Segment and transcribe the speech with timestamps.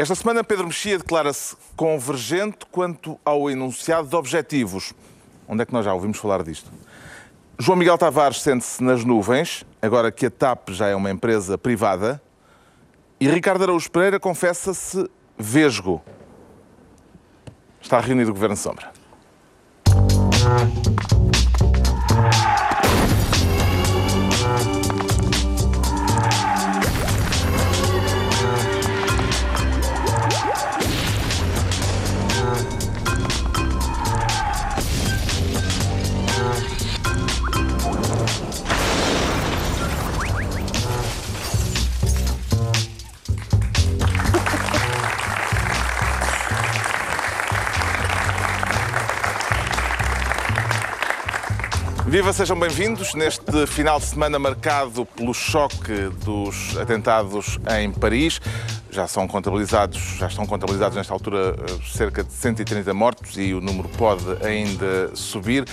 [0.00, 4.94] Esta semana, Pedro Mexia declara-se convergente quanto ao enunciado de objetivos.
[5.46, 6.72] Onde é que nós já ouvimos falar disto?
[7.58, 12.18] João Miguel Tavares sente-se nas nuvens, agora que a TAP já é uma empresa privada.
[13.20, 15.06] E Ricardo Araújo Pereira confessa-se
[15.36, 16.02] vesgo.
[17.78, 18.90] Está reunido o Governo Sombra.
[52.20, 58.38] Viva, sejam bem-vindos neste final de semana marcado pelo choque dos atentados em Paris.
[58.90, 63.88] Já são contabilizados, já estão contabilizados nesta altura cerca de 130 mortos e o número
[63.88, 65.64] pode ainda subir.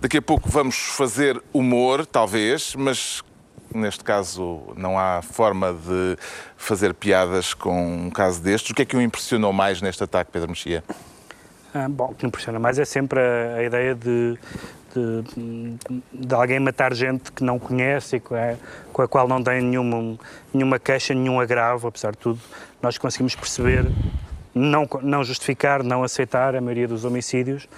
[0.00, 3.24] Daqui a pouco vamos fazer humor, talvez, mas
[3.74, 6.16] neste caso não há forma de
[6.56, 8.70] fazer piadas com um caso destes.
[8.70, 10.84] O que é que o impressionou mais neste ataque, Pedro Mexia?
[11.74, 14.38] Ah, bom, o que impressiona mais é sempre a, a ideia de,
[14.98, 18.54] de, alguém matar gente que não conhece e com a,
[18.92, 20.18] com a qual não tem nenhuma,
[20.52, 22.40] nenhuma queixa, nenhum agravo, apesar de tudo,
[22.82, 23.86] nós conseguimos perceber,
[24.54, 27.68] não, não justificar, não aceitar a maioria dos homicídios,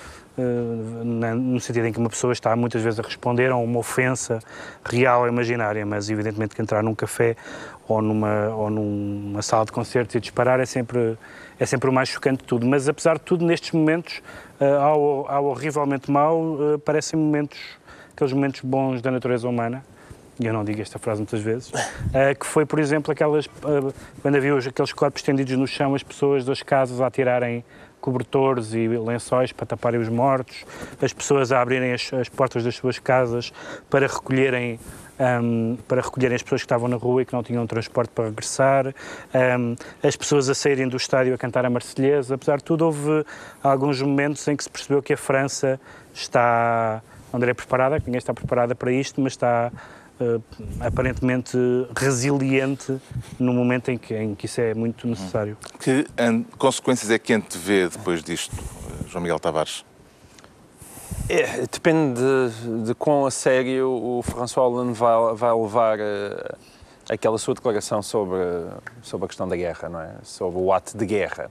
[0.41, 4.39] no sentido em que uma pessoa está muitas vezes a responder a uma ofensa
[4.85, 7.37] real ou imaginária, mas evidentemente que entrar num café
[7.89, 11.19] ou numa, ou numa sala de concertos e disparar é sempre,
[11.59, 12.67] é sempre o mais chocante de tudo.
[12.67, 14.23] Mas apesar de tudo, nestes momentos,
[14.61, 17.59] uh, ao, ao horrivelmente mau, uh, parecem momentos,
[18.13, 19.83] aqueles momentos bons da natureza humana,
[20.39, 21.73] e eu não digo esta frase muitas vezes,
[22.39, 23.49] que foi, por exemplo, aquelas,
[24.23, 27.65] quando havia aqueles corpos estendidos no chão, as pessoas das casas a tirarem
[28.01, 30.65] cobertores e lençóis para taparem os mortos,
[31.01, 33.53] as pessoas a abrirem as, as portas das suas casas
[33.91, 34.79] para recolherem
[35.19, 38.27] um, para recolherem as pessoas que estavam na rua e que não tinham transporte para
[38.27, 42.37] regressar, um, as pessoas a saírem do estádio a cantar a Marselhesa.
[42.37, 43.25] Apesar de tudo, houve
[43.63, 45.81] alguns momentos em que se percebeu que a França
[46.15, 49.73] está, não direi preparada, ninguém está preparada para isto, mas está
[50.81, 51.57] aparentemente
[51.97, 53.01] resiliente
[53.39, 55.57] no momento em que, em que isso é muito necessário.
[55.81, 56.07] Que
[56.57, 58.55] consequências é que antevê depois disto,
[59.09, 59.85] João Miguel Tavares?
[61.29, 66.57] É, depende de, de quão a sério o François Hollande vai, vai levar uh,
[67.09, 68.39] aquela sua declaração sobre,
[69.03, 70.15] sobre a questão da guerra, não é?
[70.23, 71.51] Sobre o ato de guerra.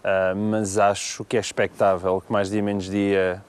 [0.00, 3.42] Uh, mas acho que é expectável que mais dia menos dia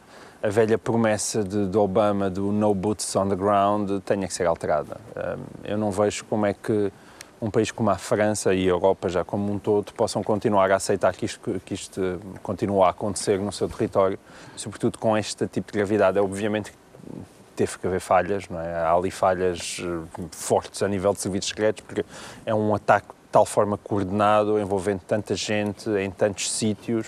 [0.46, 4.46] a velha promessa de, de, Obama do no boots on the ground tenha que ser
[4.46, 4.98] alterada.
[5.16, 6.92] Uh, eu não vejo como é que
[7.42, 10.76] um país como a França e a Europa já como um todo possam continuar a
[10.76, 12.20] aceitar que isto, que isto
[12.84, 14.20] a acontecer no seu território,
[14.56, 16.20] sobretudo com este tipo de gravidade.
[16.20, 16.72] É obviamente
[17.56, 18.72] teve que haver falhas, não é?
[18.72, 22.06] Há ali falhas eh, fortes a nível de serviços secretos, porque
[22.46, 27.08] é um ataque de tal forma coordenado, envolvendo tanta gente, em tantos sítios,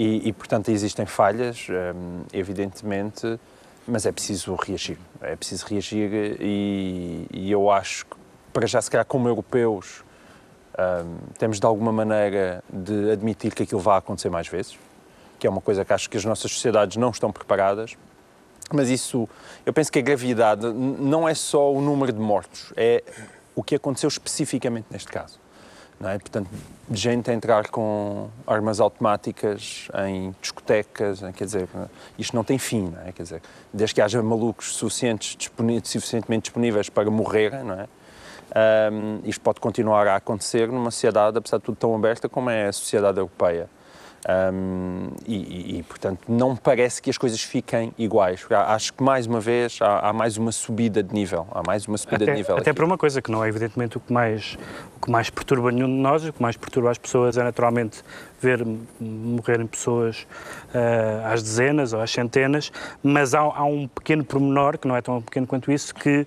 [0.00, 3.38] e, e portanto existem falhas, ehm, evidentemente,
[3.86, 4.98] mas é preciso reagir.
[5.20, 8.16] É preciso reagir e, e eu acho que
[8.50, 10.02] para já, se calhar, como europeus,
[10.78, 14.78] um, temos de alguma maneira de admitir que aquilo vai acontecer mais vezes,
[15.38, 17.94] que é uma coisa que acho que as nossas sociedades não estão preparadas.
[18.72, 19.28] Mas isso,
[19.66, 23.04] eu penso que a gravidade não é só o número de mortos, é
[23.54, 25.38] o que aconteceu especificamente neste caso.
[26.02, 26.18] É?
[26.18, 26.48] Portanto,
[26.90, 31.68] gente a entrar com armas automáticas em discotecas, quer dizer,
[32.18, 33.12] isto não tem fim, não é?
[33.12, 35.36] Quer dizer, desde que haja malucos suficientes,
[35.84, 37.86] suficientemente disponíveis para morrer, não é?
[38.90, 42.68] Um, isto pode continuar a acontecer numa sociedade, apesar de tudo, tão aberta como é
[42.68, 43.68] a sociedade europeia.
[44.28, 48.46] Um, e, e, portanto, não parece que as coisas fiquem iguais.
[48.50, 51.46] Acho que, mais uma vez, há, há mais uma subida de nível.
[51.50, 52.56] Há mais uma subida até, de nível.
[52.56, 52.76] Até aqui.
[52.76, 54.58] para uma coisa que não é, evidentemente, o que, mais,
[54.96, 58.02] o que mais perturba nenhum de nós, o que mais perturba as pessoas é, naturalmente,
[58.40, 58.66] ver
[59.00, 60.26] morrerem pessoas
[60.74, 62.70] uh, às dezenas ou às centenas,
[63.02, 66.26] mas há, há um pequeno pormenor, que não é tão pequeno quanto isso, que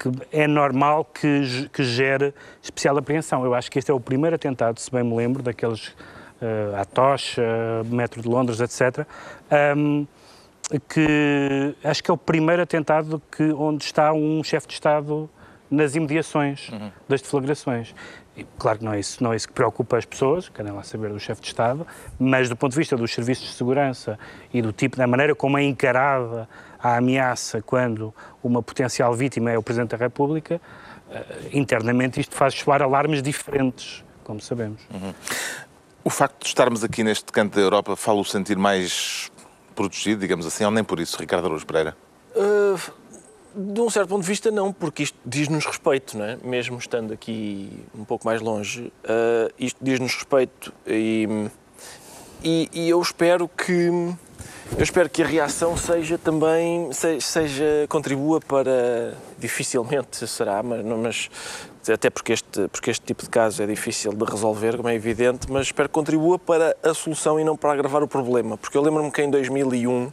[0.00, 2.32] que é normal que, que gere
[2.62, 3.44] especial apreensão.
[3.44, 5.94] Eu acho que este é o primeiro atentado, se bem me lembro, daqueles
[6.78, 9.06] à tocha, uh, metro de Londres, etc.,
[9.76, 10.06] um,
[10.88, 15.28] que acho que é o primeiro atentado que, onde está um chefe de Estado
[15.70, 16.90] nas imediações uhum.
[17.08, 17.94] das deflagrações.
[18.36, 20.82] E, claro que não é, isso, não é isso que preocupa as pessoas, querem lá
[20.82, 21.86] saber do chefe de Estado,
[22.18, 24.18] mas do ponto de vista dos serviços de segurança
[24.52, 26.48] e do tipo, da maneira como é encarada
[26.78, 30.60] a ameaça quando uma potencial vítima é o Presidente da República,
[31.08, 34.80] uh, internamente isto faz soar alarmes diferentes, como sabemos.
[34.92, 35.12] Uhum.
[36.02, 39.30] O facto de estarmos aqui neste canto da Europa fala-o sentir mais
[39.74, 41.96] protegido, digamos assim, ou nem por isso, Ricardo Araújo Pereira?
[42.34, 42.78] Uh,
[43.54, 46.38] de um certo ponto de vista, não, porque isto diz-nos respeito, não é?
[46.42, 51.48] Mesmo estando aqui um pouco mais longe, uh, isto diz-nos respeito e,
[52.42, 53.88] e, e, eu espero que
[54.76, 61.30] eu espero que a reação seja também seja, seja contribua para dificilmente será, mas, mas
[61.88, 65.50] até porque este porque este tipo de casos é difícil de resolver, como é evidente,
[65.50, 68.82] mas espero que contribua para a solução e não para agravar o problema, porque eu
[68.82, 70.12] lembro-me que em 2001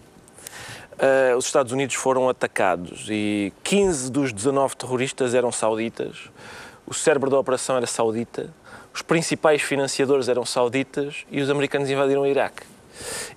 [0.97, 6.31] Uh, os Estados Unidos foram atacados e 15 dos 19 terroristas eram sauditas,
[6.87, 8.51] o cérebro da operação era saudita,
[8.97, 12.63] os principais financiadores eram sauditas e os americanos invadiram o Iraque.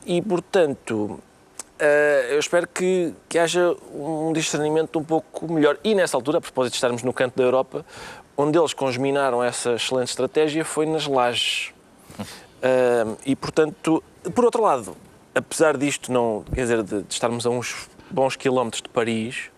[0.06, 1.22] E, portanto, uh,
[2.30, 5.76] eu espero que, que haja um discernimento um pouco melhor.
[5.84, 7.84] E nessa altura, a propósito de estarmos no canto da Europa,
[8.40, 11.72] onde eles congeminaram essa excelente estratégia foi nas lajes.
[13.24, 14.02] E, portanto,
[14.34, 14.96] por outro lado,
[15.34, 19.50] apesar disto não, quer dizer, de, de estarmos a uns bons quilómetros de Paris,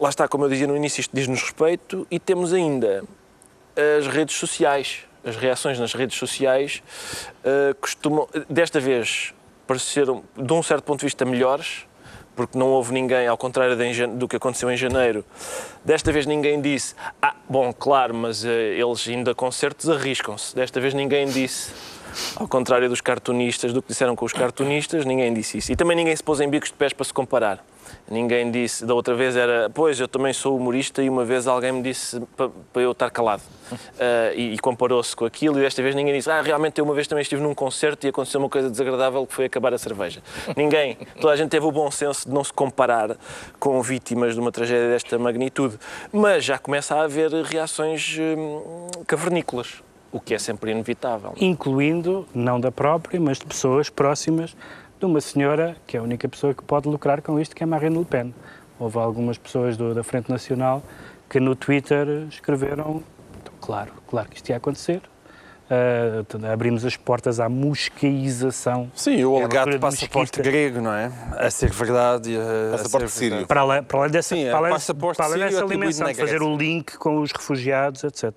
[0.00, 3.04] lá está, como eu dizia no início, isto diz-nos respeito e temos ainda
[3.98, 5.04] as redes sociais.
[5.24, 6.82] As reações nas redes sociais
[7.44, 9.32] uh, costumam, desta vez,
[9.68, 11.86] pareceram, de um certo ponto de vista, melhores,
[12.34, 13.76] porque não houve ninguém, ao contrário
[14.16, 15.24] do que aconteceu em janeiro,
[15.84, 20.54] desta vez ninguém disse, ah, bom, claro, mas uh, eles ainda concertos arriscam-se.
[20.54, 21.72] Desta vez ninguém disse,
[22.36, 25.72] ao contrário dos cartunistas, do que disseram com os cartunistas, ninguém disse isso.
[25.72, 27.64] E também ninguém se pôs em bicos de pés para se comparar.
[28.10, 31.72] Ninguém disse, da outra vez era, pois, eu também sou humorista e uma vez alguém
[31.72, 33.42] me disse para, para eu estar calado.
[33.72, 36.94] Uh, e, e comparou-se com aquilo e desta vez ninguém disse, ah, realmente eu uma
[36.94, 40.22] vez também estive num concerto e aconteceu uma coisa desagradável que foi acabar a cerveja.
[40.56, 43.16] ninguém, toda a gente teve o bom senso de não se comparar
[43.58, 45.78] com vítimas de uma tragédia desta magnitude.
[46.12, 51.32] Mas já começa a haver reações hum, cavernícolas o que é sempre inevitável.
[51.40, 54.54] Incluindo, não da própria, mas de pessoas próximas
[55.02, 57.66] de uma senhora que é a única pessoa que pode lucrar com isto, que é
[57.66, 58.32] Marine Le Pen.
[58.78, 60.80] Houve algumas pessoas do, da Frente Nacional
[61.28, 63.02] que no Twitter escreveram,
[63.40, 65.02] então, claro, claro que isto ia acontecer,
[65.70, 68.92] Uh, abrimos as portas à muscaização.
[68.94, 71.10] Sim, o é alegado passaporte grego, não é?
[71.38, 72.36] A ser verdade.
[72.36, 73.46] A, passaporte sírio.
[73.46, 74.74] Para além, para além dessa, Sim, para além,
[75.16, 78.36] para além dessa dimensão, de fazer o link com os refugiados, etc.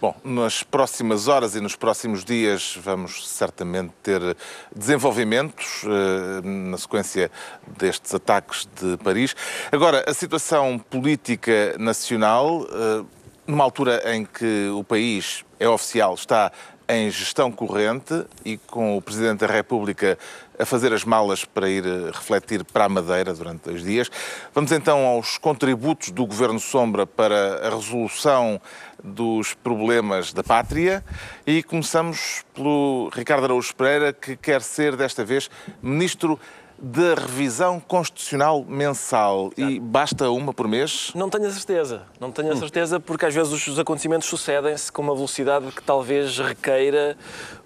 [0.00, 4.36] Bom, nas próximas horas e nos próximos dias vamos certamente ter
[4.74, 7.30] desenvolvimentos eh, na sequência
[7.78, 9.34] destes ataques de Paris.
[9.70, 13.04] Agora, a situação política nacional, eh,
[13.46, 16.52] numa altura em que o país é oficial, está
[16.88, 20.18] em gestão corrente e com o Presidente da República
[20.60, 24.10] a fazer as malas para ir eh, refletir para a Madeira durante dois dias.
[24.54, 28.60] Vamos então aos contributos do Governo Sombra para a resolução
[29.02, 31.02] dos problemas da pátria
[31.46, 35.50] e começamos pelo Ricardo Araújo Pereira, que quer ser desta vez
[35.82, 36.38] Ministro
[36.80, 41.12] da revisão constitucional mensal e basta uma por mês?
[41.14, 42.02] Não tenho a certeza.
[42.18, 42.58] Não tenho a hum.
[42.58, 47.16] certeza porque às vezes os acontecimentos sucedem-se com uma velocidade que talvez requeira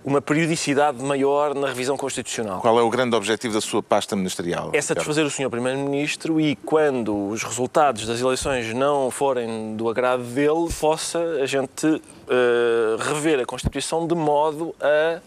[0.04, 2.60] uma periodicidade maior na revisão constitucional.
[2.60, 4.70] Qual é o grande objetivo da sua pasta ministerial?
[4.72, 5.48] É satisfazer o Sr.
[5.48, 11.86] Primeiro-Ministro e quando os resultados das eleições não forem do agrado dele, possa a gente
[11.86, 12.00] uh,
[12.98, 15.20] rever a Constituição de modo a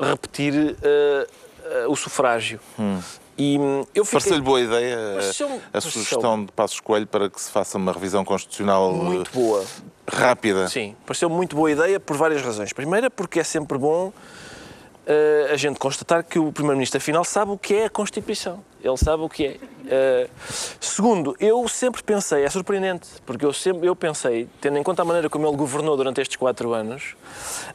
[0.00, 1.47] repetir uh,
[1.88, 2.60] o sufrágio.
[2.78, 3.00] Hum.
[3.36, 4.20] E hum, eu fiquei...
[4.20, 4.98] Pareceu-lhe boa ideia
[5.72, 9.64] a sugestão de Passos Coelho para que se faça uma revisão constitucional muito boa.
[10.10, 10.68] rápida?
[10.68, 12.72] Sim, pareceu muito boa ideia por várias razões.
[12.72, 14.12] Primeira, porque é sempre bom
[15.50, 18.62] a gente constatar que o Primeiro-Ministro, afinal, sabe o que é a Constituição.
[18.82, 19.56] Ele sabe o que é.
[19.56, 20.30] Uh,
[20.80, 25.04] segundo, eu sempre pensei, é surpreendente, porque eu sempre eu pensei, tendo em conta a
[25.04, 27.16] maneira como ele governou durante estes quatro anos,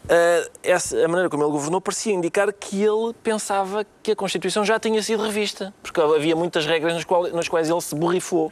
[0.05, 4.63] uh, essa, a maneira como ele governou parecia indicar que ele pensava que a Constituição
[4.63, 8.51] já tinha sido revista, porque havia muitas regras nas, qual, nas quais ele se borrifou.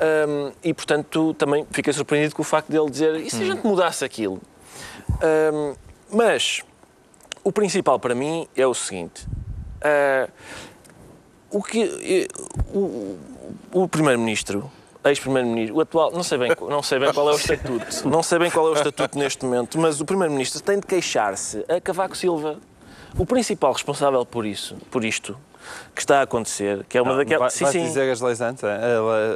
[0.00, 3.66] Um, e, portanto, também fiquei surpreendido com o facto dele dizer e se a gente
[3.66, 4.40] mudasse aquilo?
[5.52, 5.74] Um,
[6.10, 6.62] mas
[7.48, 10.30] o principal para mim é o seguinte: uh,
[11.50, 12.28] o que
[12.74, 13.18] o,
[13.72, 14.70] o primeiro-ministro,
[15.02, 18.38] ex-primeiro-ministro, o atual, não sei bem, não sei bem qual é o estatuto, não sei
[18.38, 22.14] bem qual é o estatuto neste momento, mas o primeiro-ministro tem de queixar-se a Cavaco
[22.14, 22.58] Silva.
[23.18, 25.34] O principal responsável por isso, por isto,
[25.94, 27.58] que está a acontecer, que é uma daquelas...
[27.58, 27.86] Vai, sim, sim.
[27.86, 28.78] dizer as leis antes, é?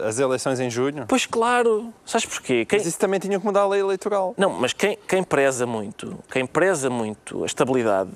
[0.07, 1.05] as eleições em junho?
[1.09, 2.65] Pois claro, sabes porquê?
[2.65, 2.79] Quem...
[2.79, 4.35] Mas isso também tinha que mudar a lei eleitoral.
[4.37, 8.11] Não, mas quem, quem preza muito, quem preza muito a estabilidade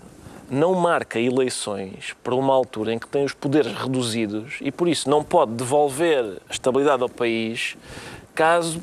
[0.50, 5.10] não marca eleições para uma altura em que tem os poderes reduzidos e por isso
[5.10, 7.76] não pode devolver a estabilidade ao país
[8.34, 8.82] caso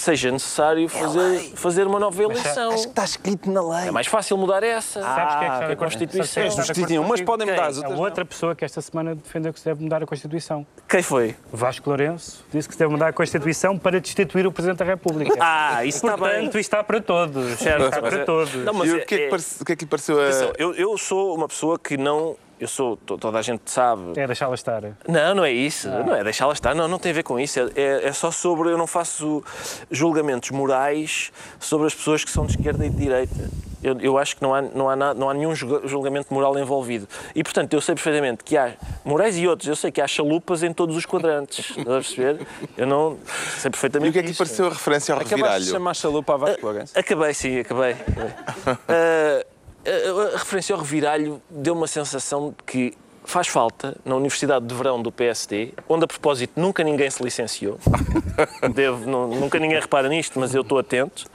[0.00, 2.72] seja necessário fazer, fazer uma nova eleição.
[2.72, 3.88] Acho que está escrito na lei.
[3.88, 5.00] É mais fácil mudar essa.
[5.02, 6.42] Sabes quem é que está que de a Constituição.
[6.42, 7.26] é que acordo Justitinho, umas contigo?
[7.26, 10.02] podem mudar, as A outras outra pessoa que esta semana defendeu que se deve mudar
[10.02, 10.66] a Constituição.
[10.88, 11.36] Quem foi?
[11.52, 15.34] Vasco Lourenço disse que se deve mudar a Constituição para destituir o Presidente da República.
[15.40, 16.18] Ah, isso está bem.
[16.26, 17.58] Portanto, isto está para todos.
[17.58, 18.54] Certo, está mas para é- todos.
[18.54, 19.88] Não, mas E o é- que é que, é- parece- o que é que lhe
[19.90, 20.52] pareceu a...
[20.58, 22.36] Eu, eu sou uma pessoa que não.
[22.60, 22.96] Eu sou.
[22.98, 24.12] to- Toda a gente sabe.
[24.20, 24.82] É deixá-la estar.
[25.08, 25.88] Não, não é isso.
[25.88, 26.74] Não é deixá-la estar.
[26.74, 27.58] Não, não tem a ver com isso.
[27.58, 28.68] É, é- é só sobre.
[28.70, 29.42] Eu não faço
[29.90, 33.34] julgamentos morais sobre as pessoas que são de esquerda e de direita.
[33.82, 36.58] Eu, eu acho que não há, não, há nada, não há nenhum julga- julgamento moral
[36.58, 37.08] envolvido.
[37.34, 38.74] E, portanto, eu sei perfeitamente que há
[39.06, 39.66] morais e outros.
[39.66, 41.70] Eu sei que há chalupas em todos os quadrantes.
[41.78, 42.46] Estás a perceber?
[42.76, 43.16] Eu não
[43.58, 45.64] sei E perfeitamente o que é que lhe pareceu a referência ao Acabaste de reviralho?
[45.72, 46.68] chamar chalupa a Vasco.
[46.94, 47.92] Acabei, sim, acabei.
[47.92, 49.44] acabei.
[49.86, 52.94] A, a referência ao reviralho deu uma sensação de que
[53.24, 57.78] faz falta na Universidade de Verão do PSD, onde a propósito nunca ninguém se licenciou.
[58.74, 61.26] Devo, não- nunca ninguém repara nisto, mas eu estou atento.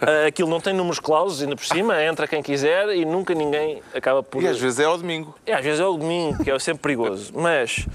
[0.00, 3.82] Ah, aquilo não tem números clausos, ainda por cima, entra quem quiser e nunca ninguém
[3.94, 4.42] acaba por.
[4.42, 5.34] E às vezes é ao domingo.
[5.44, 7.32] É, às vezes é o domingo, que é sempre perigoso.
[7.34, 7.86] Mas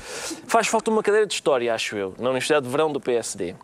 [0.47, 3.55] faz falta uma cadeira de história, acho eu, na Universidade de Verão do PSD.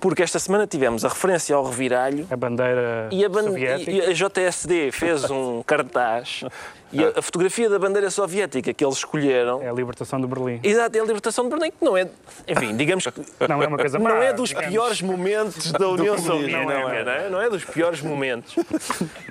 [0.00, 3.90] Porque esta semana tivemos a referência ao reviralho A bandeira e a, ban- soviética.
[3.90, 6.44] e a JSD fez um cartaz
[6.92, 9.60] e a, fotografia da bandeira soviética que eles escolheram.
[9.60, 10.60] É a libertação de Berlim.
[10.62, 12.08] Exato, é a libertação de Berlim, que não é.
[12.46, 13.20] Enfim, digamos que.
[13.48, 14.10] Não é uma coisa má.
[14.10, 14.70] Não é dos digamos.
[14.70, 16.64] piores momentos da União Soviética.
[16.64, 17.28] Não, é, não é?
[17.30, 18.54] Não é dos piores momentos.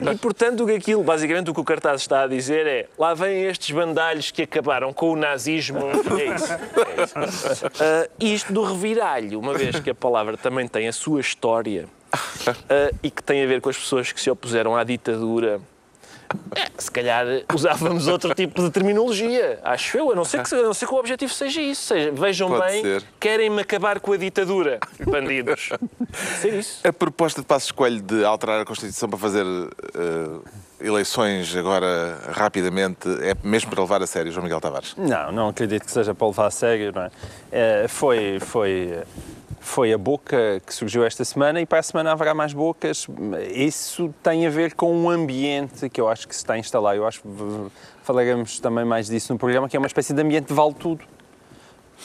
[0.03, 3.13] E, portanto, o que aquilo, basicamente, o que o cartaz está a dizer é lá
[3.13, 5.79] vêm estes bandalhos que acabaram com o nazismo.
[6.19, 6.53] É isso.
[7.79, 11.88] Ah, isto do reviralho, uma vez que a palavra também tem a sua história
[12.69, 15.62] ah, e que tem a ver com as pessoas que se opuseram à ditadura.
[16.55, 20.73] É, se calhar usávamos outro tipo de terminologia, acho eu, a não ser que, não
[20.73, 21.83] ser que o objetivo seja isso.
[21.83, 25.69] Seja, vejam Pode bem, querem-me acabar com a ditadura, bandidos.
[26.41, 26.88] Ser isso.
[26.88, 30.39] A proposta de Passos Coelho de alterar a Constituição para fazer eh,
[30.84, 34.94] eleições agora rapidamente é mesmo para levar a sério, João Miguel Tavares?
[34.98, 37.12] Não, não acredito que seja para levar a sério, não é?
[37.52, 39.02] Eh, foi, foi,
[39.62, 43.08] foi a boca que surgiu esta semana e para a semana haverá mais bocas.
[43.54, 46.98] Isso tem a ver com um ambiente que eu acho que se está a instalar.
[46.98, 47.28] Eu acho que
[48.04, 51.06] falaremos também mais disso no programa, que é uma espécie de ambiente de vale tudo.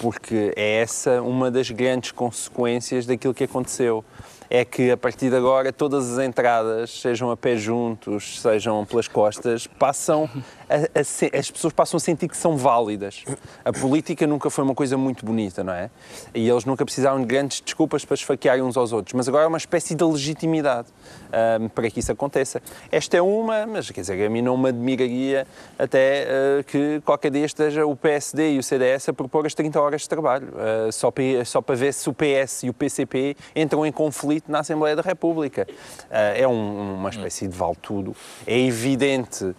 [0.01, 4.05] Porque é essa uma das grandes consequências daquilo que aconteceu.
[4.51, 9.07] É que a partir de agora todas as entradas, sejam a pé juntos, sejam pelas
[9.07, 10.29] costas, passam
[10.71, 13.25] a- a se- as pessoas passam a sentir que são válidas.
[13.63, 15.91] A política nunca foi uma coisa muito bonita, não é?
[16.35, 19.13] E eles nunca precisaram de grandes desculpas para esfaquearem uns aos outros.
[19.13, 20.89] Mas agora é uma espécie de legitimidade
[21.31, 22.63] ahm, para que isso aconteça.
[22.91, 25.47] Esta é uma, mas quer dizer, a mim não me admiraria
[25.79, 26.27] até
[26.61, 30.03] ah, que qualquer dia esteja o PSD e o CDS a propor as 30 horas
[30.03, 33.85] de trabalho, ah, só, para, só para ver se o PS e o PCP entram
[33.85, 35.67] em conflito na Assembleia da República.
[36.11, 38.15] Ah, é um- uma espécie de vale-tudo.
[38.47, 39.55] É evidente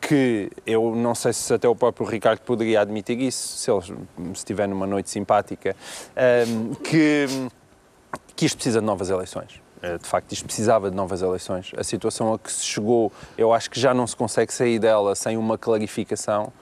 [0.00, 3.98] que eu não sei se até o próprio Ricardo poderia admitir isso, se ele
[4.32, 5.74] estiver numa noite simpática,
[6.16, 7.26] ahm, que,
[8.36, 9.60] que isto precisa de novas eleições.
[9.82, 11.72] Eh, De facto, isto precisava de novas eleições.
[11.76, 15.14] A situação a que se chegou, eu acho que já não se consegue sair dela
[15.14, 16.52] sem uma clarificação.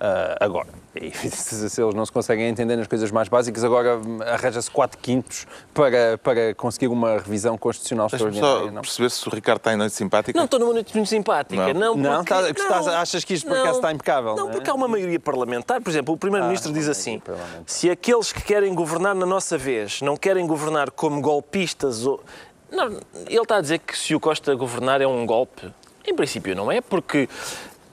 [0.00, 4.00] Ah, agora, e se, se eles não se conseguem entender nas coisas mais básicas, agora
[4.26, 8.64] arranja-se 4 quintos para, para conseguir uma revisão constitucional extraordinária.
[8.66, 8.82] só não?
[8.82, 10.38] perceber se o Ricardo está em noite simpática.
[10.38, 11.74] Não estou numa noite muito simpática.
[11.74, 11.94] Não.
[11.94, 14.50] Não, Não, porque, tá- que estás- achas que isto por acaso está impecável, Não, não
[14.50, 14.52] é?
[14.54, 15.80] porque há uma maioria parlamentar.
[15.82, 17.62] Por exemplo, o Primeiro-Ministro Ah, diz assim: parlamentar.
[17.66, 22.22] se aqueles que querem governar na nossa vez não querem governar como golpistas ou.
[22.72, 22.86] Não,
[23.26, 25.70] ele está a dizer que se o Costa governar é um golpe.
[26.06, 27.28] Em princípio não é, porque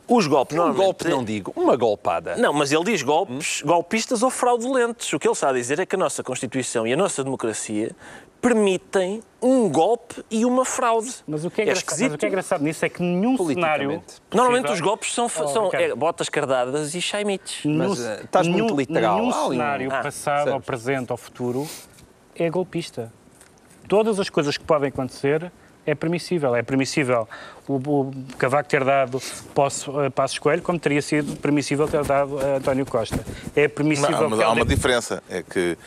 [0.08, 0.86] os golpes Um normalmente...
[0.86, 2.36] golpe, não digo, uma golpada.
[2.38, 5.12] Não, mas ele diz golpes, golpistas ou fraudulentos.
[5.14, 7.96] O que ele está a dizer é que a nossa Constituição e a nossa democracia
[8.40, 11.12] permitem um golpe e uma fraude.
[11.28, 14.02] Mas o, que é engraçado, mas o que é engraçado nisso é que nenhum cenário.
[14.32, 17.66] Normalmente os golpes são, Oh, são é, botas cardadas e chaimites.
[17.66, 19.16] Mas, eh, estás muito nenhum- literal.
[19.20, 20.54] Nenhum um- cenário Ah, passado, certo.
[20.54, 21.68] ao presente, ao futuro
[22.36, 23.12] é golpista.
[23.88, 25.52] Todas as coisas que podem acontecer
[25.88, 26.56] é permissível.
[26.56, 27.28] É permissível
[27.68, 29.20] o, o Cavaco ter dado
[29.56, 33.26] posso, a Passos Coelho, como teria sido permissível ter dado a António Costa.
[33.56, 35.24] É permissível Não, mas há uma alguém- diferença.
[35.30, 35.78] É que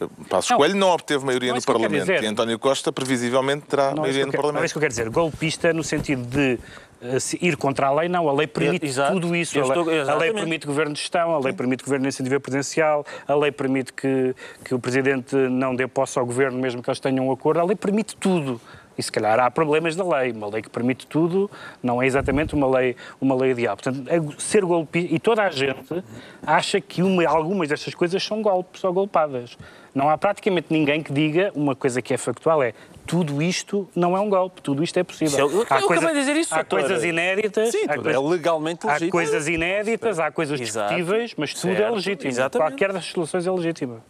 [0.00, 0.56] eh, Passos Não.
[0.58, 2.22] Coelho não obteve maioria Não é no Parlamento dizer.
[2.22, 4.64] e António Costa previsivelmente terá Não é, maioria no quero, não é Parlamento.
[4.66, 5.10] isso que eu quero dizer.
[5.10, 6.58] Golpista no sentido de
[7.02, 8.28] eh, ir contra a lei, não.
[8.28, 9.12] A lei permite Exato.
[9.14, 9.58] tudo isso.
[9.58, 12.38] A lei, estou- a lei permite governo de gestão, a lei permite governo de iniciativa
[12.40, 16.88] presidencial, a lei permite que, que o Presidente não dê posse ao governo, mesmo que
[16.88, 17.60] eles tenham um acordo.
[17.60, 18.60] A lei permite tudo.
[18.96, 20.32] E se calhar há problemas da lei.
[20.32, 21.50] Uma lei que permite tudo
[21.82, 23.76] não é exatamente uma lei, uma lei ideal.
[23.76, 25.14] Portanto, é ser golpista.
[25.14, 26.02] E toda a gente
[26.46, 29.56] acha que uma, algumas destas coisas são golpes ou golpadas.
[29.94, 32.72] Não há praticamente ninguém que diga uma coisa que é factual: é
[33.06, 35.28] tudo isto não é um golpe, tudo isto é possível.
[35.28, 38.14] Isso é- eu- eu acabei de dizer isso, há coisas inéditas, Sim, há, tudo é
[38.14, 39.10] coisas- legalmente há legítimo.
[39.12, 42.30] coisas inéditas, há coisas discutíveis, mas tudo é Certo, legítimo.
[42.30, 42.70] exatamente.
[42.70, 44.00] Qualquer das soluções é legítima.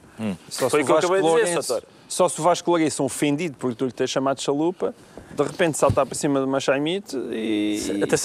[0.49, 1.83] Só Foi o que eu acabei de dizer, Sator.
[2.09, 4.95] Só se o Vasco Lourenço, ofendido por tu lhe ter chamado chalupa,
[5.37, 7.79] de repente saltar para cima de uma chaimite e,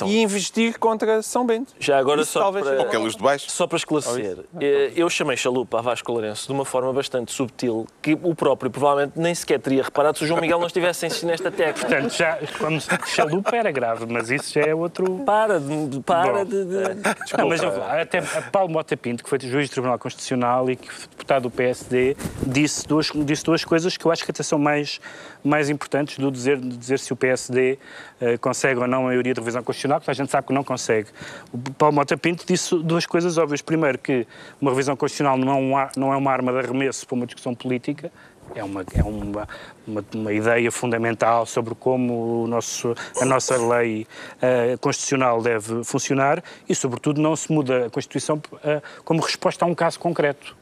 [0.05, 1.73] e investir contra São Bento.
[1.79, 2.95] Já agora Isso só talvez para...
[2.95, 3.49] é luz de baixo.
[3.51, 7.87] Só para esclarecer, eh, eu chamei chalupa a Vasco Lourenço de uma forma bastante subtil
[8.01, 11.09] que o próprio provavelmente nem sequer teria reparado se o João Miguel não estivesse a
[11.25, 11.85] nesta tecla.
[11.87, 12.37] Portanto, já,
[12.79, 15.23] se- chalupa era grave, mas isso já é outro.
[15.25, 15.99] Para de.
[16.01, 16.65] Para de.
[16.65, 20.69] de- Não, mas eu, até a Paulo Mota Pinto, que foi juiz do Tribunal Constitucional
[20.69, 24.31] e que foi deputado do PSD, disse duas, disse duas coisas que eu acho que
[24.31, 24.99] até são mais,
[25.43, 27.77] mais importantes do dizer, de dizer se o PSD
[28.19, 30.63] eh, consegue ou não a maioria de revisão constitucional, que a gente sabe que não
[30.63, 31.09] consegue.
[31.51, 33.61] O Paulo Mota Pinto disse duas coisas óbvias.
[33.61, 34.27] Primeiro, que
[34.59, 38.11] uma revisão constitucional não é, não é uma arma de arremesso para uma discussão política,
[38.55, 39.47] é uma, é uma,
[39.85, 44.07] uma, uma ideia fundamental sobre como nosso, a nossa lei
[44.41, 49.67] eh, constitucional deve funcionar e, sobretudo, não se muda a Constituição eh, como resposta a
[49.67, 50.55] um caso concreto.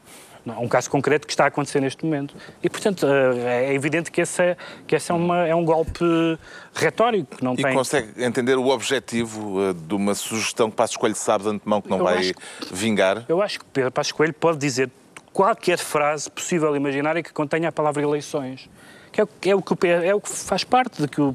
[0.54, 2.34] A um caso concreto que está a acontecer neste momento.
[2.62, 6.04] E, portanto, eh, é evidente que esse, é, que esse é, uma, é um golpe
[6.74, 7.74] retórico que não E tem.
[7.74, 11.88] consegue entender o objetivo eh, de uma sugestão que Passos Coelho sabe de antemão que
[11.88, 12.34] não Eu vai acho
[12.72, 13.24] vingar?
[13.28, 14.90] Eu acho que Pedro Passos Coelho pode dizer
[15.32, 18.68] qualquer frase possível e imaginária que contenha a palavra eleições.
[19.12, 21.20] Que é, o- que é o que P- é o que faz parte de que
[21.20, 21.34] o,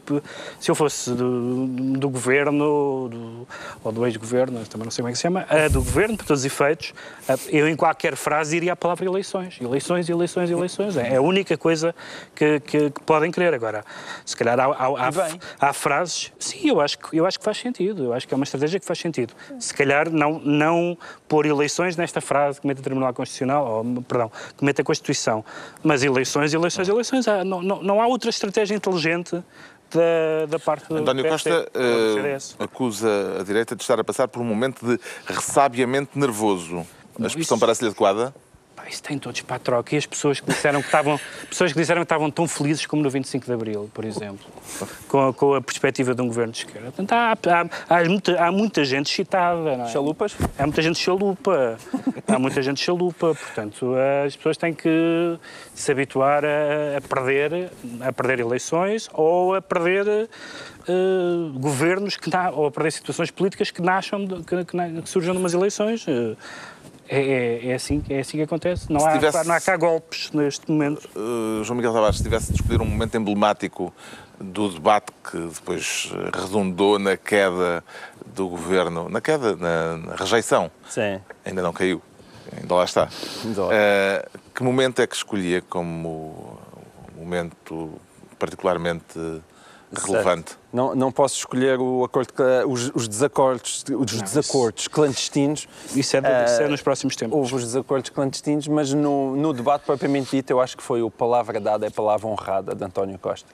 [0.60, 3.48] se eu fosse do, do governo do-
[3.84, 6.26] ou do ex-governo, também não sei como é que se chama, ah, do governo, para
[6.28, 6.94] todos os efeitos,
[7.28, 9.58] ah, eu em qualquer frase iria a palavra eleições.
[9.60, 10.98] Eleições, eleições, eleições.
[10.98, 11.96] É a única coisa
[12.36, 13.54] que, que- que podem querer.
[13.54, 13.84] Agora,
[14.26, 16.32] se calhar há, há- há- há frases.
[16.40, 18.04] Sim, eu acho, que, eu acho que faz sentido.
[18.06, 19.34] Eu acho que é uma estratégia que faz sentido.
[19.60, 24.32] Se calhar não, não pôr eleições nesta frase que mete o Tribunal Constitucional, ou, perdão,
[24.58, 25.44] que mete a Constituição.
[25.82, 27.26] Mas eleições, eleições, eleições.
[27.46, 29.44] Não, não, não há outra estratégia inteligente
[29.92, 31.70] da, da parte do António Costa
[32.16, 32.56] CDS.
[32.60, 36.86] acusa a direita de estar a passar por um momento de ressabiamento nervoso.
[37.22, 38.34] A expressão parece-lhe adequada?
[38.90, 39.96] Isso tem todos para a troca.
[39.96, 41.20] E as pessoas que disseram que estavam,
[41.50, 44.46] pessoas que disseram que estavam tão felizes como no 25 de Abril, por exemplo,
[45.08, 46.92] com a, com a perspectiva de um governo de esquerda.
[46.92, 49.78] Portanto, há, há- há muita, há muita gente excitada.
[49.78, 49.88] Não é?
[49.90, 50.36] Chalupas?
[50.58, 51.78] Há muita gente chalupa.
[52.28, 53.34] Há muita gente chalupa.
[53.36, 53.94] Portanto,
[54.26, 55.38] as pessoas têm que
[55.74, 57.70] se habituar a, a perder,
[58.02, 60.30] a perder eleições ou a perder
[60.88, 60.92] eh,
[61.56, 65.34] governos que na, ou a perder situações políticas que nasçam, de- que, que, que surjam
[65.34, 66.06] de umas eleições.
[66.08, 66.36] Eh,
[67.14, 68.92] É, é- é assim, é assim que acontece.
[68.92, 71.08] Não Se há, tivesse- não há cá golpes neste momento.
[71.16, 73.94] Uh, João Miguel Tavares, se tivesse de escolher um momento emblemático
[74.40, 77.84] do debate que depois redundou na queda
[78.26, 81.22] do governo, na queda, na, na rejeição, Sim.
[81.46, 82.02] ainda não caiu,
[82.60, 83.08] ainda lá está.
[83.46, 83.68] Ainda lá.
[83.70, 86.58] Uh, que momento é que escolhia como
[87.16, 87.92] momento
[88.40, 89.42] particularmente
[90.02, 90.52] relevante?
[90.52, 90.60] Certo.
[90.72, 95.68] Não, não posso escolher o acordo, que- os, os desacordos, os desacordos clandestinos.
[95.96, 97.38] Isso é, de- isso é Ah, nos próximos tempos.
[97.38, 101.12] Houve os desacordos clandestinos, mas no, no debate propriamente dito, eu acho que foi o
[101.12, 103.50] palavra dada é palavra honrada de António Costa.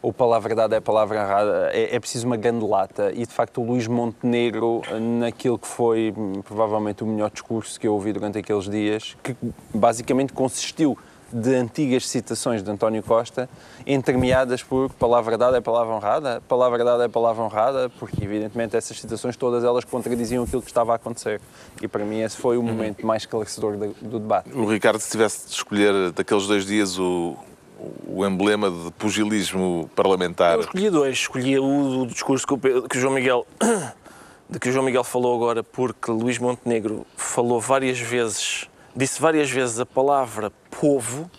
[0.00, 1.70] O palavra dada é palavra honrada.
[1.72, 3.10] É, é preciso uma grande lata.
[3.14, 7.88] E, de facto, o Luís Montenegro, naquilo que foi hum, provavelmente o melhor discurso que
[7.88, 9.34] eu ouvi durante aqueles dias, que
[9.72, 10.98] basicamente consistiu
[11.34, 13.48] de antigas citações de António Costa,
[13.84, 19.00] entremeadas por palavra dada é palavra honrada, palavra dada é palavra honrada, porque evidentemente essas
[19.00, 21.40] citações todas elas contradiziam aquilo que estava a acontecer.
[21.82, 24.48] E para mim esse foi o momento mais esclarecedor do, do debate.
[24.52, 27.36] O Ricardo, se tivesse de escolher daqueles dois dias o,
[28.06, 31.16] o emblema de pugilismo parlamentar, Eu escolhi dois.
[31.18, 33.44] Escolhi o do discurso que o, Pedro- que o João Miguel.
[34.48, 39.50] de que o João Miguel falou agora, porque Luís Montenegro falou várias vezes, disse várias
[39.50, 41.30] vezes a palavra povo,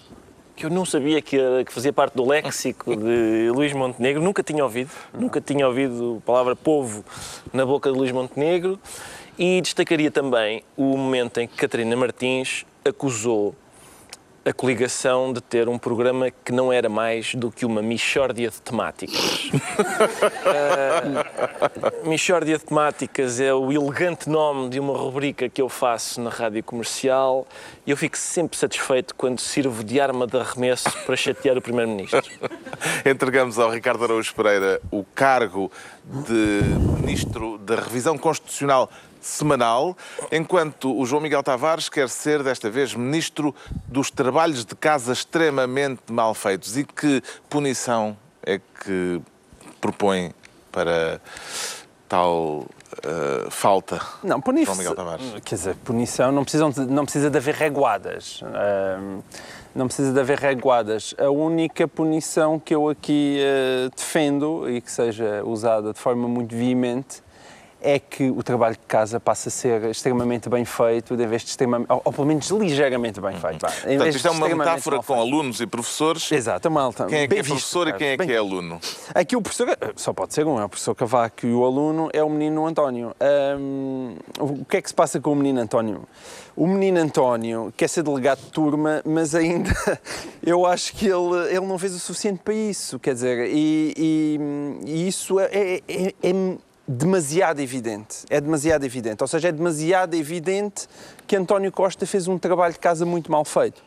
[0.55, 4.41] que eu não sabia que, era- que fazia parte do léxico de Luís Montenegro, nunca
[4.41, 7.03] tinha ouvido, nunca tinha ouvido a palavra povo
[7.51, 8.79] na boca de Luís Montenegro.
[9.37, 13.53] E destacaria também o momento em que Catarina Martins acusou
[14.45, 18.61] a coligação de ter um programa que não era mais do que uma mixórdia de
[18.61, 19.49] temáticas.
[22.05, 26.29] Uh, mixórdia de temáticas é o elegante nome de uma rubrica que eu faço na
[26.29, 27.47] rádio comercial
[27.87, 32.21] e eu fico sempre satisfeito quando sirvo de arma de arremesso para chatear o Primeiro-Ministro.
[33.03, 35.71] entregamos ao Ricardo Araújo Pereira o cargo
[36.03, 36.61] de
[37.01, 38.91] Ministro da Revisão Constitucional
[39.25, 39.97] semanal,
[40.31, 43.53] enquanto o João Miguel Tavares quer ser, desta vez, Ministro
[43.87, 46.77] dos Trabalhos de Casa extremamente mal feitos.
[46.77, 49.19] E que punição é que
[49.81, 50.31] propõe
[50.71, 51.19] para
[52.07, 52.65] tal
[53.03, 53.99] eh, falta?
[54.23, 54.75] Não, punição.
[54.75, 55.25] João Miguel Tavares.
[55.43, 58.41] Quer dizer, punição não, precisam de- não precisa de haver reguadas.
[58.43, 59.21] Ahm,
[59.73, 61.13] Não precisa de haver reguadas.
[61.17, 66.55] A única punição que eu aqui uh, defendo e que seja usada de forma muito
[66.55, 67.21] veemente
[67.85, 71.49] é que o trabalho de casa passa a ser extremamente bem feito, de vez de
[71.49, 73.61] extremamente, ou, ou pelo menos ligeiramente bem feito.
[73.61, 73.69] Vá.
[73.85, 76.31] Em Portanto, isto é uma metáfora com alunos e professores.
[76.31, 77.05] Exato, malta.
[77.05, 78.79] Quem é que é visto, professor e quem é que é aluno?
[79.13, 82.23] Aqui o professor, só pode ser um, é o professor Cavaco e o aluno é
[82.23, 83.15] o menino António.
[83.59, 86.03] Hum, o que é que se passa com o menino António?
[86.55, 89.69] O menino António quer ser delegado de turma, mas ainda
[90.41, 94.79] eu acho que ele, ele não fez o suficiente para isso, quer dizer, e, e-
[94.85, 96.55] e isso é, é- é- é
[96.87, 98.25] demasiado evidente.
[98.29, 99.23] É demasiado evidente.
[99.23, 100.87] Ou seja, é demasiado evidente
[101.25, 103.81] que António Costa fez um trabalho de casa muito mal feito.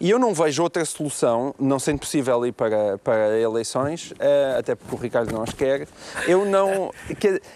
[0.00, 4.74] E eu não vejo outra solução, não sendo possível ir para, para eleições, eh, até
[4.74, 5.86] porque o Ricardo não as quer,
[6.26, 6.90] eu não,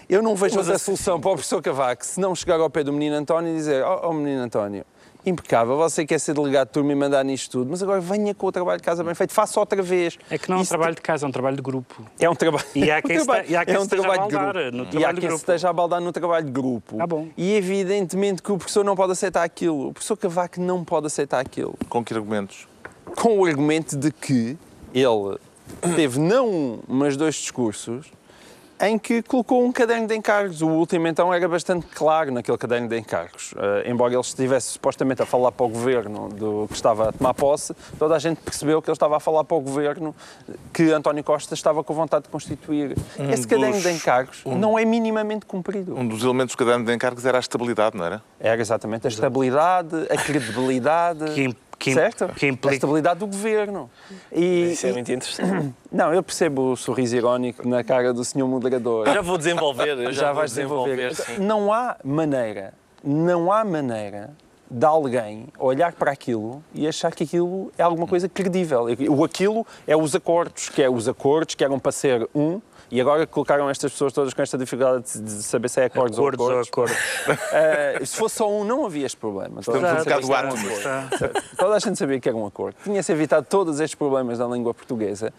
[0.09, 2.93] eu não vejo outra solução para o professor Cavaco se não chegar ao pé do
[2.93, 4.85] menino António e dizer: Ó menino António,
[5.27, 8.47] impecável, você quer ser delegado de turma e mandar nisto tudo, mas agora venha com
[8.47, 10.19] o trabalho de casa bem feito, faça outra vez.
[10.31, 12.05] É que não é um trabalho de casa, é um trabalho de grupo.
[12.19, 12.67] é um trabalho.
[12.75, 13.17] E há é um quem
[13.49, 14.77] e há quem é um esteja a trabalho de baldar grupo.
[14.77, 16.97] no E há trabalho de quem esteja a baldar no trabalho de grupo.
[17.01, 17.29] Ah, bom.
[17.37, 19.89] E evidentemente que o professor não pode aceitar aquilo.
[19.89, 21.77] O professor Cavaco não pode aceitar aquilo.
[21.89, 22.67] Com que argumentos?
[23.17, 24.57] Com o argumento de que
[24.93, 25.39] ele
[25.97, 28.11] teve não um, mas dois discursos
[28.89, 30.61] em que colocou um caderno de encargos.
[30.63, 33.55] O último, então, era bastante claro naquele caderno de encargos.
[33.57, 37.35] Eh, embora ele estivesse supostamente a falar para o governo do que estava a tomar
[37.35, 40.15] posse, toda a gente percebeu que ele estava a falar para o governo
[40.73, 42.97] que António Costa estava com vontade de constituir.
[43.31, 45.97] Esse caderno dos- de encargos não é minimamente cumprido.
[45.97, 48.23] Um dos elementos do caderno de encargos era a estabilidade, não era?
[48.41, 51.25] Era exatamente a estabilidade, a credibilidade.
[51.35, 52.29] Que que certo?
[52.35, 53.91] que implica- A estabilidade do governo.
[54.33, 55.75] E, Isso é muito interessante.
[55.93, 59.07] não, eu percebo o sorriso irónico na cara do senhor moderador.
[59.07, 59.97] Já vou desenvolver.
[60.13, 61.15] Já, Já vais desenvolver.
[61.15, 61.39] sim.
[61.39, 64.31] Não há maneira, não há maneira
[64.71, 68.87] de alguém olhar para aquilo e achar que aquilo é alguma coisa credível.
[69.11, 72.61] O aquilo é os acordos, que é os acordos que eram para ser um,
[72.95, 76.47] e agora colocaram estas pessoas todas com esta dificuldade de saber se é acordos, Acordos
[76.47, 76.97] ou ou acordos.
[76.97, 77.45] acordos.
[77.53, 79.61] Eh, se fosse só um, não havia este problema.
[79.63, 81.57] Toda Estamos um bocado um.
[81.57, 82.77] Toda a gente sabia que era um acordo.
[82.85, 85.35] Tinha-se evitado todos estes problemas da língua portuguesa.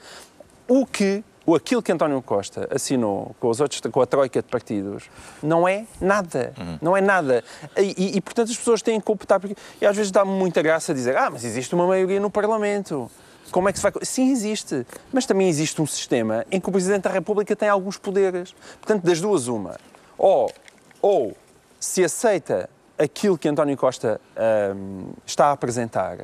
[0.68, 4.50] O que, o aquilo que António Costa assinou com, os outros, com a troika de
[4.50, 5.06] partidos,
[5.42, 6.54] não é nada.
[6.82, 7.42] Não é nada.
[7.78, 9.40] E, e, e, portanto, as pessoas têm que computar.
[9.40, 13.10] Porque, e às vezes dá-me muita graça dizer: ah, mas existe uma maioria no Parlamento.
[13.52, 13.92] Como é que se vai.
[14.02, 14.86] Sim, existe.
[15.14, 18.56] Mas também existe um sistema em que o Presidente da República tem alguns poderes.
[18.82, 19.78] Portanto, das duas, uma.
[20.18, 20.52] Ou,
[21.02, 21.36] ou
[21.80, 24.20] se aceita aquilo que António Costa
[24.76, 26.18] hum, está a apresentar,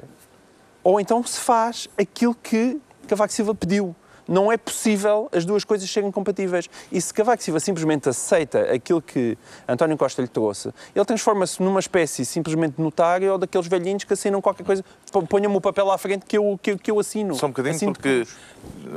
[0.83, 3.95] ou então se faz aquilo que Cavaco Silva pediu.
[4.31, 6.69] Não é possível as duas coisas serem compatíveis.
[6.91, 11.79] E se Cavaco Silva simplesmente aceita aquilo que António Costa lhe trouxe, ele transforma-se numa
[11.79, 14.83] espécie simplesmente notário ou daqueles velhinhos que assinam qualquer coisa.
[15.11, 17.35] P- Ponha-me o papel à frente que eu, que, eu- que eu assino.
[17.35, 18.25] Só um bocadinho, Assino porque.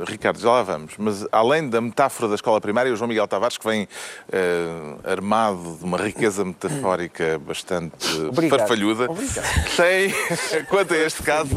[0.07, 3.57] Ricardo, já lá vamos, mas além da metáfora da escola primária, o João Miguel Tavares,
[3.57, 3.87] que vem
[4.31, 4.67] eh,
[5.05, 8.59] armado de uma riqueza metafórica bastante Obrigado.
[8.59, 9.45] farfalhuda, Obrigado.
[9.77, 10.13] tem,
[10.69, 11.49] quanto a este caso,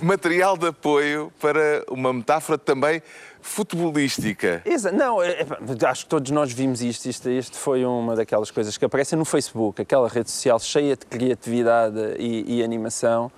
[0.00, 3.02] material de apoio para uma metáfora também
[3.42, 4.62] futebolística.
[4.64, 7.06] Exa- Não, é- é- acho que todos nós vimos isto.
[7.06, 7.28] isto.
[7.30, 11.98] Isto foi uma daquelas coisas que aparecem no Facebook, aquela rede social cheia de criatividade
[12.18, 13.30] e, e animação,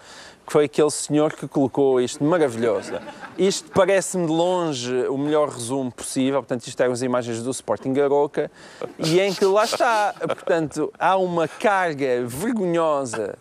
[0.46, 2.92] que foi aquele senhor que colocou isto maravilhoso.
[3.38, 6.40] Isto parece-me de longe o melhor resumo possível.
[6.40, 8.50] Portanto, isto eram as imagens do Sporting Aroca
[8.98, 10.14] e em que lá está.
[10.18, 13.38] Portanto, há uma carga vergonhosa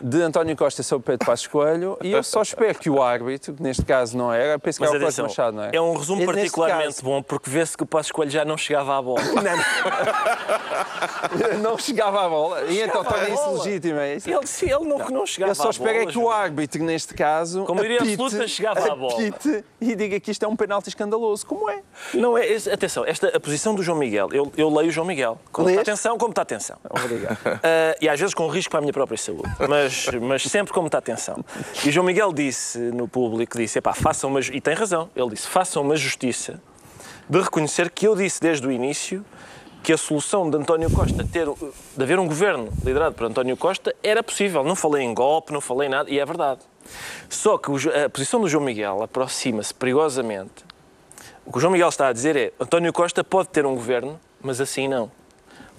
[0.00, 3.62] de António Costa sobre Pedro Passos Coelho e eu só espero que o árbitro, que
[3.62, 5.70] neste caso não era, penso que era o Cláudio Machado, não é?
[5.72, 8.56] é um resumo Neste particularmente caso- bom porque vê-se que o Passos Coelho já não
[8.56, 9.20] chegava à bola.
[11.60, 12.62] não chegava à bola.
[12.64, 13.64] E então à torna isso bola.
[13.64, 14.28] legítimo, é isso?
[14.30, 16.08] Ele, ele não, não chegava Eu só à espero bola.
[16.08, 19.14] é que o árbitro, neste caso, Com maioria apite- absoluta, chegava à bola.
[19.80, 21.46] e diga que isto é um penalti escandaloso.
[21.46, 21.80] Como é?
[22.14, 25.38] Não é, atenção, esta, a posição do João Miguel, eu, eu leio o João Miguel.
[25.52, 26.76] Como está atenção, como está atenção.
[26.90, 27.38] Obrigado.
[27.62, 29.87] Ah, e às vezes com risco para a minha própria saúde, mas,
[30.20, 31.44] mas sempre como está atenção.
[31.84, 35.46] E João Miguel disse no público, disse, façam uma, ju-" e tem razão, ele disse,
[35.46, 36.60] façam uma justiça
[37.28, 39.24] de reconhecer que eu disse desde o início
[39.82, 43.94] que a solução de António Costa ter, de haver um governo liderado por António Costa
[44.02, 44.64] era possível.
[44.64, 46.60] Não falei em golpe, não falei em nada, e é verdade.
[47.28, 50.64] Só que a posição do João Miguel aproxima-se perigosamente.
[51.44, 54.18] O que o João Miguel está a dizer é António Costa pode ter um governo,
[54.42, 55.10] mas assim não.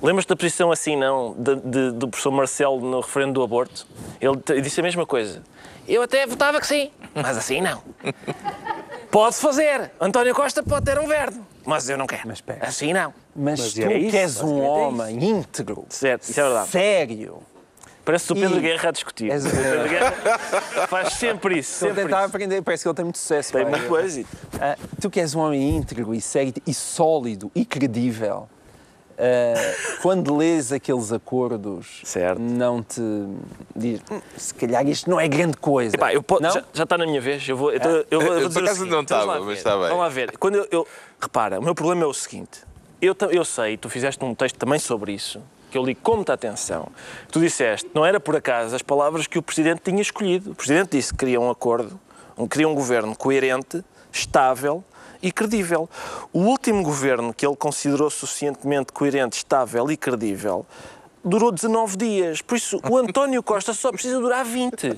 [0.01, 3.85] Lembras-te da posição assim não de- de- do professor Marcelo no referendo do aborto?
[4.21, 5.41] Ele disse a mesma coisa.
[5.87, 7.81] Eu até votava que sim, mas assim não.
[9.11, 9.91] Pode fazer.
[9.99, 12.27] António Costa pode ter um governo, mas eu não quero.
[12.27, 12.59] Mas espera.
[12.67, 13.11] assim não.
[13.35, 16.69] Mas, Mas tu é isso, que és um é homem íntegro, Certo, isso é verdade.
[16.69, 17.39] sério,
[18.05, 19.31] Parece o Pedro E- Guerra a discutir.
[19.31, 20.11] És- O Pedro Guerra
[20.87, 21.85] faz sempre isso.
[21.85, 22.27] Estou a tentar isso.
[22.35, 23.51] aprender, parece que ele tem muito sucesso.
[23.53, 24.29] Tem muito êxito.
[24.61, 28.47] Ah, tu que és um homem íntegro e sério e sólido e credível,
[29.19, 32.39] ah, quando lês aqueles acordos, Certo.
[32.39, 33.01] não te
[33.75, 35.95] diz, "Hum, se calhar isto não é grande coisa.
[35.95, 36.51] Epá, eu po- não?
[36.51, 37.47] já, já está na minha vez.
[37.47, 39.71] Eu vou, eu vou, Eu, vou por dizer o acaso, seguinte, não estava, mas está
[39.77, 39.87] bem.
[39.89, 40.37] Vamos lá ver.
[40.37, 40.87] Quando eu, eu-
[41.19, 42.61] repara, o meu problema é o seguinte.
[43.01, 46.33] Eu, eu sei, tu fizeste um texto também sobre isso, que eu li com muita
[46.33, 46.87] atenção.
[47.31, 50.51] Tu disseste, não era por acaso as palavras que o Presidente tinha escolhido.
[50.51, 51.99] O Presidente disse que queria um acordo,
[52.37, 54.83] um, queria um governo coerente, estável
[55.21, 55.89] e credível.
[56.33, 60.65] O último governo que ele considerou suficientemente coerente, estável e credível
[61.21, 62.41] durou 19 dias.
[62.41, 64.97] Por isso, o António Costa só precisa durar 20.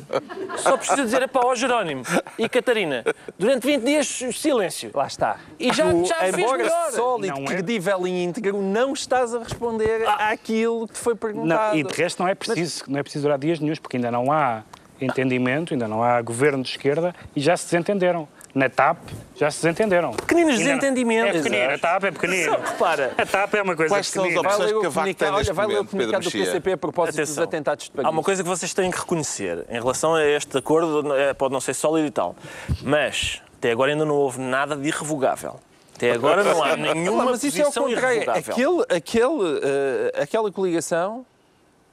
[0.57, 2.03] Só precisa dizer, pá, ó Jerónimo
[2.37, 3.03] e Catarina,
[3.39, 4.91] durante 20 dias silêncio.
[4.93, 5.37] Lá está.
[5.59, 6.91] E já- Tu, já fez embora melhor.
[6.91, 7.47] sólido, Não é?
[7.47, 11.75] credível e íntegro, não estás a responder àquilo que te foi Não, perguntado.
[11.77, 14.31] e de resto não é preciso, não é preciso durar dias nenhums, porque ainda não
[14.31, 14.61] há
[15.01, 18.27] entendimento, ainda não há governo de esquerda e já se desentenderam.
[18.53, 18.97] Na TAP
[19.35, 20.11] já se desentenderam.
[20.11, 21.39] Pequeninos Ainda desentendimentos.
[21.39, 22.51] É pequenino, a TAP é pequenino.
[22.53, 24.49] Só repara, A TAP é uma coisa Quais são as pequenina.
[24.49, 26.31] Vai opções ler o que Cavaco tem olha, vai ler o comunicado do?
[26.31, 27.35] PCP a propósito Atenção.
[27.35, 28.07] dos atentados de Paris.
[28.07, 31.53] Há uma coisa que vocês têm que reconhecer em relação a este acordo, é, pode
[31.53, 32.35] não ser sólido e tal,
[32.81, 35.59] mas até agora ainda não houve nada de irrevogável.
[35.95, 38.31] Até agora não há nenhuma mas isso é o contrário.
[38.31, 41.25] Aquele, aquele, eh, aquela coligação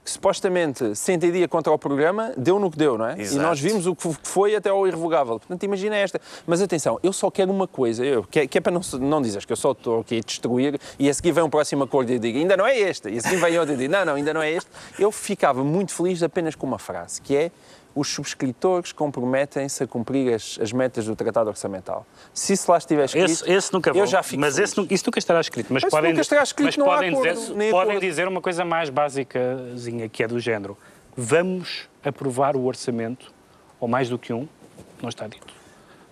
[0.08, 3.20] supostamente se entendia contra o programa, deu no que deu, não é?
[3.20, 3.36] Exato.
[3.36, 5.38] E nós vimos o que foi até ao irrevogável.
[5.38, 6.20] Portanto, imagina esta.
[6.46, 9.22] Mas atenção, eu só quero uma coisa, eu, que, é, que é para não, não
[9.22, 12.10] dizeres que eu só estou aqui a destruir e a seguir vem um próximo acordo
[12.10, 13.08] e eu digo, ainda não é este.
[13.08, 14.70] E a seguir vem outro e digo, não, não, ainda não é este.
[14.98, 17.50] Eu ficava muito feliz apenas com uma frase, que é
[17.98, 22.06] os subscritores comprometem-se a cumprir as, as metas do Tratado Orçamental.
[22.32, 24.06] Se isso lá estiver escrito, Esse, esse nunca eu vou.
[24.06, 24.70] já fico Mas feliz.
[24.72, 25.72] esse, isso nunca estará escrito.
[25.72, 28.00] Mas Esse podem, nunca estará escrito, mas não podem, acordo, dizer, podem acordo.
[28.00, 30.76] dizer uma coisa mais básicazinha, que é do género.
[31.16, 33.32] Vamos aprovar o orçamento,
[33.80, 34.46] ou mais do que um,
[35.02, 35.57] não está dito.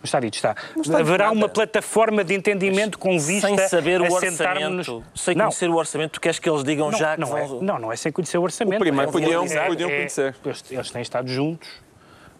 [0.06, 0.54] Não está dito, está.
[0.98, 5.74] Haverá uma plataforma de entendimento com vista Sem saber o orçamento, sem Não, conhecer o
[5.74, 8.12] orçamento, tu queres que eles digam não, já que não, é, não, não é sem
[8.12, 8.76] conhecer o orçamento.
[8.76, 10.34] O primeiro é, podiam- é- podiam conhecer.
[10.44, 11.68] Eles, eles têm estado juntos,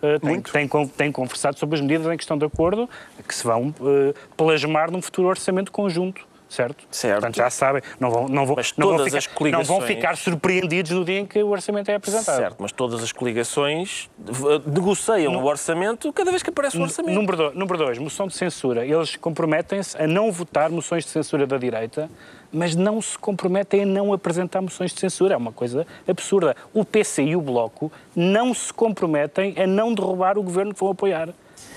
[0.03, 2.89] eh, têm, têm, têm conversado sobre as medidas em que estão de acordo,
[3.27, 6.27] que se vão eh, plasmar num futuro orçamento conjunto.
[6.49, 6.85] Certo?
[6.93, 7.15] Certo.
[7.21, 10.17] Portanto, já sabem, não vão, não vão, não vão ficar, as não coligações- vão ficar
[10.17, 12.37] surpreendidos no dia em que o orçamento é apresentado.
[12.37, 17.15] Certo, mas todas as coligações v- negociam o orçamento cada vez que aparece o orçamento.
[17.15, 18.87] Número dois, número dois, moção de censura.
[18.87, 22.09] Eles comprometem-se a não votar moções de censura da direita,
[22.53, 25.35] mas não se comprometem a não apresentar moções de censura.
[25.35, 26.55] É uma coisa absurda.
[26.73, 30.91] O PC e o Bloco não se comprometem a não derrubar o governo que vão
[30.91, 31.31] apoiar.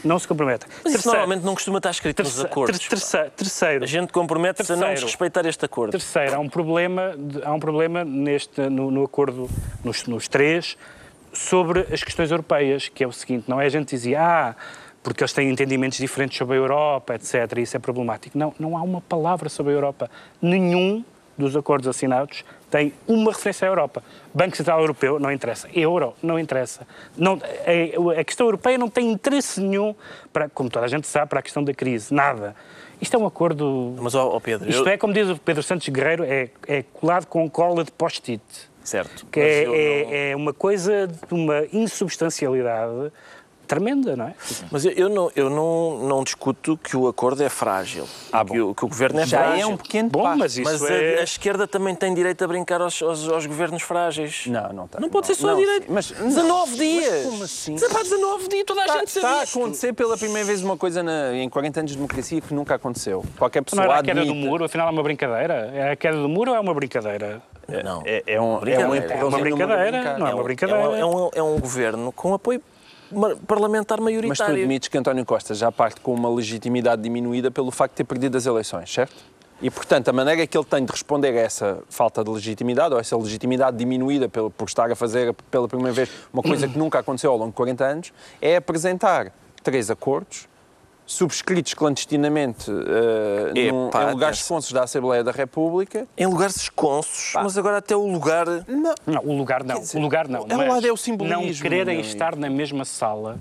[0.04, 0.70] Não se comprometem.
[0.84, 2.80] Mas isso normalmente não costuma estar escrito nos terceiro, acordos.
[2.80, 5.08] ter- terceiro, terceiro, A gente compromete-se a não Terceiro.
[5.08, 5.92] respeitar este acordo.
[5.92, 9.50] Terceiro, há um problema, há um problema neste, no, no acordo,
[9.84, 10.78] nos, nos três,
[11.34, 14.56] sobre as questões europeias, que é o seguinte, não é a gente dizia, ah,
[15.04, 18.38] porque eles têm entendimentos diferentes sobre a Europa, etc., e isso é problemático.
[18.38, 20.10] Não, não há uma palavra sobre a Europa.
[20.42, 21.04] Nenhum
[21.38, 24.04] dos acordos assinados tem uma referência à Europa.
[24.34, 25.68] Banco Central Europeu não interessa.
[25.74, 26.86] Euro não interessa.
[27.18, 27.40] Não,
[28.16, 29.96] a, a questão europeia não tem interesse nenhum,
[30.32, 32.14] para, como toda a gente sabe, para a questão da crise.
[32.14, 32.56] Nada.
[33.02, 35.64] Isto é um acordo Mas, ó ó Pedro, isto eu- é, como diz o Pedro
[35.64, 38.42] Santos Guerreiro, é, é colado com cola de post-it.
[38.84, 39.26] certo.
[39.32, 39.74] Que é, é- não-
[40.14, 43.12] é uma coisa de uma insubstancialidade
[43.70, 44.34] tremenda, não é?
[44.72, 48.06] Mas eu, eu não, eu não, não discuto que o acordo é frágil.
[48.34, 49.62] Ah, que, o, que o governo é Já frágil.
[49.64, 50.38] é um pequeno Bom, passo.
[50.40, 51.20] mas isso Mas a, é...
[51.20, 54.48] a esquerda também tem direito a brincar aos, aos, aos governos frágeis.
[54.48, 55.00] Não, não está.
[55.00, 55.86] Não pode ser só a Não, direita.
[55.86, 57.14] sim, Mas, 19 dias.
[57.14, 57.76] Mas como assim?
[57.80, 60.76] Pá, 19 dias, toda a Está, gente sabe está a acontecer pela primeira vez uma
[60.76, 63.24] coisa na- em 40 anos de democracia que nunca aconteceu.
[63.38, 65.72] Qualquer pessoa Não era a queda do admite- muro, afinal é uma brincadeira?
[65.76, 67.42] É a queda do muro ou é uma brincadeira?
[67.84, 68.02] Não.
[68.04, 70.82] É, é um, é um É uma brincadeira, não é uma brincadeira.
[70.82, 72.60] É um, é um- é um governo com apoio
[73.48, 74.56] parlamentar Mas tu maioritário.
[74.56, 78.38] admites que António Costa já parte com uma legitimidade diminuída pelo facto de ter perdido
[78.38, 79.16] as eleições, certo?
[79.62, 83.00] E, portanto, a maneira que ele tem de responder a essa falta de legitimidade, ou
[83.00, 87.00] essa legitimidade diminuída pelo, por estar a fazer pela primeira vez uma coisa que nunca
[87.00, 90.49] aconteceu ao longo de 40 anos, é apresentar três acordos
[91.14, 96.08] subscritos clandestinamente eh, num- Epá, em lugares esconsos da Assembleia da República.
[96.16, 98.46] Em lugares esconsos, mas agora até o lugar.
[98.68, 99.80] Não, Não, o lugar não.
[99.80, 100.46] dizer, o lugar não.
[100.48, 103.40] é um mas lado é o simbolismo, Não quererem meu estar na mesma sala.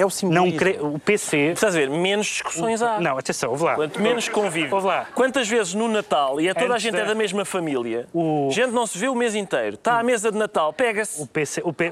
[0.00, 0.46] É o simbolismo.
[0.50, 1.36] Não querer, o PC...
[1.52, 1.90] Estás a ver?
[1.90, 3.00] Menos discussões há.
[3.00, 3.74] Não, atenção, ouve lá.
[3.74, 4.74] Quanto menos convívio.
[4.74, 5.06] Ouve lá.
[5.14, 8.06] Quantas vezes no Natal, e é toda a Antes gente da- é da mesma família,
[8.14, 11.20] O- gente não se vê o mês inteiro, está à mesa de Natal, pega-se.
[11.22, 11.90] O PC, o, P-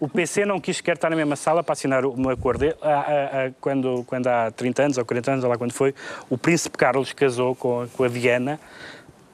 [0.00, 2.64] o- PC não quis sequer estar na mesma sala para assinar um acordo.
[3.60, 5.94] Quando, quando há 30 anos ou 40 anos, ou lá quando foi,
[6.30, 8.60] o príncipe Carlos casou com, a- com a Diana.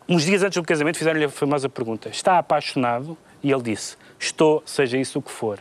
[0.08, 3.16] uns dias antes do casamento, fizeram-lhe a famosa pergunta: Está apaixonado?
[3.42, 5.58] E ele disse: Estou, seja isso o que for.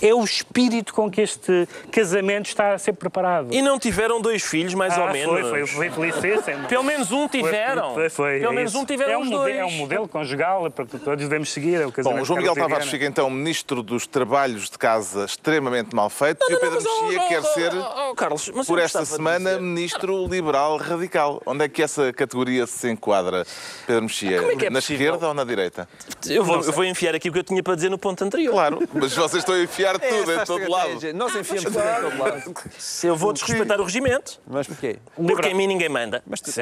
[0.00, 3.52] É o espírito com que este casamento está a ser preparado.
[3.52, 5.48] E não tiveram dois filhos, mais ah, ou menos?
[5.48, 6.66] Foi, foi, foi felicíssimo.
[6.68, 7.94] Pelo menos um tiveram.
[7.94, 8.80] Foi, foi, Pelo é menos isso.
[8.80, 9.56] um tiveram é um os modelo, dois.
[9.56, 11.80] É um modelo conjugal para que todos devemos seguir.
[11.80, 15.24] É o casamento Bom, o João Miguel Tavares fica então ministro dos trabalhos de casa
[15.24, 18.14] extremamente mal feitos e o Pedro Mas, oh, Mexia oh, quer oh, ser, oh, oh,
[18.14, 21.42] Carlos, mas por esta semana, dizer- ministro liberal radical.
[21.44, 23.46] Onde é que essa categoria se enquadra,
[23.86, 24.40] Pedro Mexia?
[24.40, 25.88] Como é que é na esquerda ou na direita?
[26.26, 28.52] Eu vou, eu vou enfiar aqui o que eu tinha para dizer no ponto anterior.
[28.52, 31.12] Claro, mas vocês estão a enfiar tudo Essa em todo lado.
[31.14, 32.54] Nós enfiamos tudo em todo lado.
[32.78, 34.98] Se eu vou desrespeitar o regimento, Mas porquê?
[35.14, 36.20] porque em mim ninguém manda.
[36.26, 36.50] Mas tu-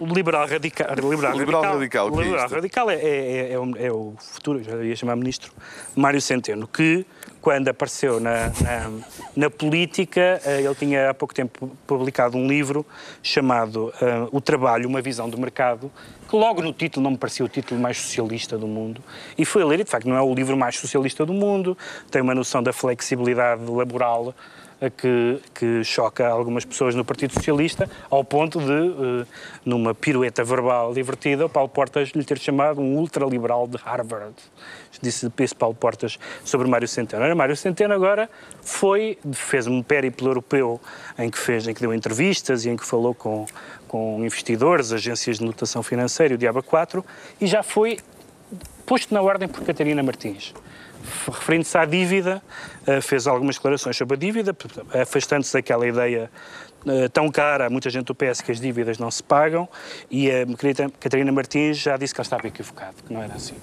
[0.00, 0.88] O liberal radical.
[0.94, 4.58] Liberal, Liberal radical, o que é liberal radical é, é- é o, é o futuro,
[4.60, 5.52] eu já ia chamar ministro,
[5.94, 7.04] Mário Centeno, que
[7.40, 8.90] quando apareceu na, na,
[9.34, 12.86] na política, eh, ele tinha há pouco tempo publicado um livro
[13.20, 15.90] chamado eh, O Trabalho, uma visão do mercado,
[16.32, 19.02] que logo no título não me parecia o título mais socialista do mundo.
[19.36, 21.76] E fui a ler, e de facto não é o livro mais socialista do mundo,
[22.10, 24.34] tem uma noção da flexibilidade laboral
[24.90, 29.26] que, que choca algumas pessoas no Partido Socialista, ao ponto de, eh,
[29.64, 34.34] numa pirueta verbal divertida, o Paulo Portas lhe ter chamado um ultraliberal de Harvard.
[35.00, 37.22] Disse esse Paulo Portas sobre Mário Centeno.
[37.22, 38.28] Ora, Mário Centeno agora
[38.60, 40.80] foi, fez um périplo europeu
[41.18, 43.46] em que, fez, em que deu entrevistas e em que falou com,
[43.88, 47.04] com investidores, agências de notação financeira o Diaba 4,
[47.40, 47.98] e já foi
[48.86, 50.52] posto na ordem por Catarina Martins.
[51.26, 52.42] Referindo-se à dívida,
[52.86, 54.56] eh, fez algumas declarações sobre a dívida,
[55.00, 56.30] afastando-se daquela ideia
[56.86, 59.68] eh, tão cara a muita gente do PS que as dívidas não se pagam,
[60.10, 63.54] e a querida Catarina Martins já disse que ela estava equivocada, que não era assim.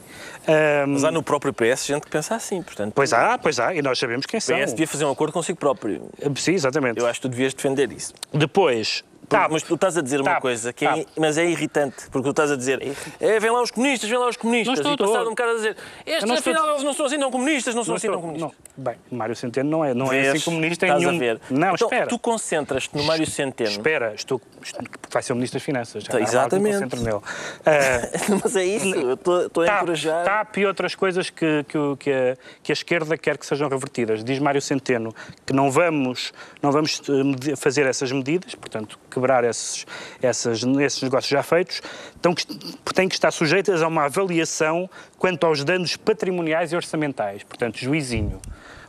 [0.47, 2.93] Ahm, Mas há no próprio PS gente que pensa assim, portanto.
[2.93, 4.57] Pois há, pois há, e nós sabemos quem O são.
[4.57, 6.09] PS devia fazer um acordo consigo próprio.
[6.35, 6.99] Sim, exatamente.
[6.99, 8.13] Eu acho que tu devias defender isso.
[8.33, 11.09] Depois, tá, mas tu estás a dizer uma tá, coisa que é, tá.
[11.17, 12.81] mas é irritante, porque tu estás a dizer,
[13.19, 15.27] é, vem lá os comunistas, vem lá os comunistas, Não estou, e passado estou.
[15.27, 17.83] um bocado a dizer, estes não estou- afinal eles não são assim tão comunistas, não
[17.83, 18.51] são não assim estou- tão comunistas.
[18.77, 18.83] não.
[18.83, 20.27] Bem, Mário Centeno não é, não é Vês?
[20.35, 21.15] assim comunista em Estás nenhum...
[21.15, 21.41] a ver.
[21.49, 22.07] Não, então, espera.
[22.07, 26.03] tu concentras-te no Mário Centeno, Espera, estou, estou- vai ser o Ministro das Finanças.
[26.03, 26.73] Já Tá, não que me exatamente.
[26.89, 27.19] concentro nele.
[27.65, 30.23] Ah, mas é isso, eu estou a encorajar.
[30.25, 34.23] TAP e outras coisas que, que, que a, que a esquerda quer que sejam revertidas.
[34.23, 35.13] Diz Mário Centeno
[35.45, 37.01] que não vamos, não vamos
[37.49, 39.85] eh, fazer essas medidas, portanto, quebrar esses,
[40.21, 41.81] essas, esses negócios já feitos,
[42.19, 42.45] então, que,
[42.93, 47.43] têm que estar sujeitas a uma avaliação quanto aos danos patrimoniais e orçamentais.
[47.43, 48.39] Portanto, juizinho.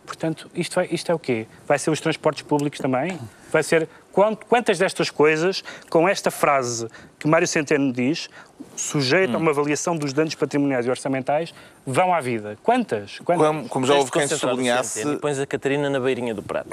[0.06, 1.46] Portanto, isto, vai, isto é o quê?
[1.66, 3.18] Vai ser os transportes públicos também?
[3.52, 8.30] Vai ser quantas destas coisas, com esta frase que Mário Centeno diz,
[8.74, 11.52] sujeito a uma avaliação dos danos patrimoniais e orçamentais,
[11.86, 12.56] vão à vida?
[12.62, 13.18] Quantas?
[13.18, 13.46] Quantas?
[13.46, 16.70] Como, como já houve quem sublinhasse, Centeno E pões a Catarina na beirinha do prato.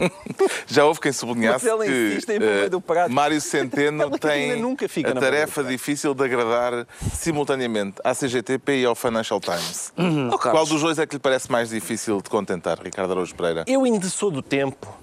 [0.66, 6.14] já houve quem sublinhasse que eh, Mário Centeno Ela tem nunca fica a tarefa difícil
[6.14, 9.92] de agradar simultaneamente à CGTP e ao Financial Times.
[9.96, 13.34] Oh, Carlos, Qual dos dois é que lhe parece mais difícil de contentar, Ricardo Araújo
[13.34, 13.64] Pereira?
[13.66, 14.94] Eu ainda sou do tempo,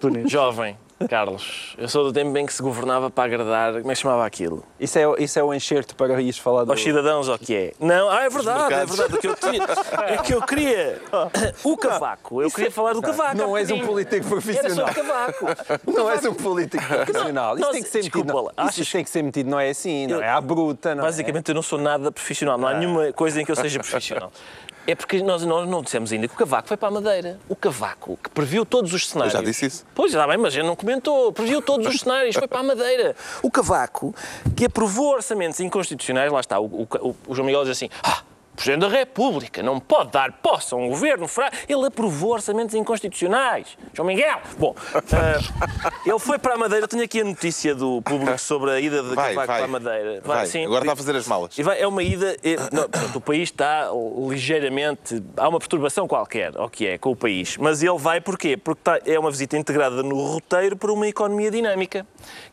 [0.00, 0.28] Bonito.
[0.28, 0.76] jovem,
[1.08, 4.26] Carlos, eu sou do tempo em que se governava para agradar, como é que chamava
[4.26, 4.64] aquilo?
[4.80, 6.72] Isso é, isso é o enxerto para ires falar do...
[6.72, 7.72] Aos cidadãos, ou o que é?
[7.78, 9.14] Não, ah, é verdade, é verdade.
[9.14, 9.62] O que eu tinha,
[10.08, 11.00] é que eu queria
[11.64, 12.42] o cavaco.
[12.42, 13.36] Eu queria falar do cavaco.
[13.36, 14.74] Não és um político Era profissional.
[14.74, 15.46] só o cavaco.
[15.86, 17.54] Não és um político profissional.
[17.54, 18.52] Isso Nós- tem que ser desculpa metido.
[18.56, 21.02] Não, isso tem que ser metido, não é assim, não Eu- é à bruta, não
[21.04, 21.06] é?
[21.06, 22.58] Basicamente, eu não sou nada profissional.
[22.58, 24.32] Não há nenhuma coisa em que eu seja profissional.
[24.88, 27.38] É porque nós, nós não dissemos ainda que o Cavaco foi para a Madeira.
[27.46, 29.34] O Cavaco, que previu todos os cenários.
[29.34, 29.86] já disse isso.
[29.94, 31.30] Pois, está bem, mas ele não comentou.
[31.30, 33.14] Previu todos os cenários, foi para a Madeira.
[33.42, 34.14] O Cavaco,
[34.56, 38.22] que aprovou orçamentos inconstitucionais, lá está, o, o, o João Miguel diz assim, ah,
[38.58, 41.56] Presidente da República não pode dar posse a um governo fraco.
[41.68, 43.78] Ele aprovou orçamentos inconstitucionais.
[43.94, 44.40] João Miguel.
[44.58, 46.84] Bom, ah, ele foi para a Madeira.
[46.84, 49.56] Eu tenho aqui a notícia do público sobre a ida de Vai, Cavaco vai.
[49.58, 50.20] para a Madeira.
[50.24, 50.64] Vai, sim.
[50.64, 51.56] agora está a fazer as malas.
[51.56, 52.36] Vai- é uma ida.
[52.42, 53.88] é- não, portanto, o país está
[54.28, 55.22] ligeiramente.
[55.36, 57.56] Há uma perturbação qualquer, o que é, com o país.
[57.58, 58.56] Mas ele vai porquê?
[58.56, 62.06] Porque está- é uma visita integrada no roteiro por uma economia dinâmica,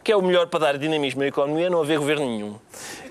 [0.03, 2.55] que é o melhor para dar dinamismo à economia, não haver governo nenhum.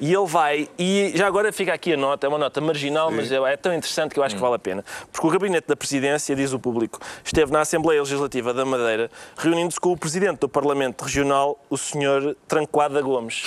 [0.01, 3.31] E ele vai, e já agora fica aqui a nota, é uma nota marginal, mas
[3.31, 4.85] é, é tão interessante que eu acho que vale a pena.
[5.13, 9.79] Porque o Gabinete da Presidência, diz o público, esteve na Assembleia Legislativa da Madeira, reunindo-se
[9.81, 12.37] com o Presidente do Parlamento Regional, o Sr.
[12.49, 13.45] Tranquada Gomes.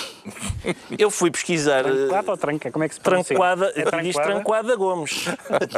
[0.98, 1.86] eu fui pesquisar.
[1.86, 2.70] eh, Tranquada ou tranca?
[2.70, 3.36] Como é que se pronuncia?
[3.36, 5.24] Tranquada, É aqui diz Tranquada Gomes.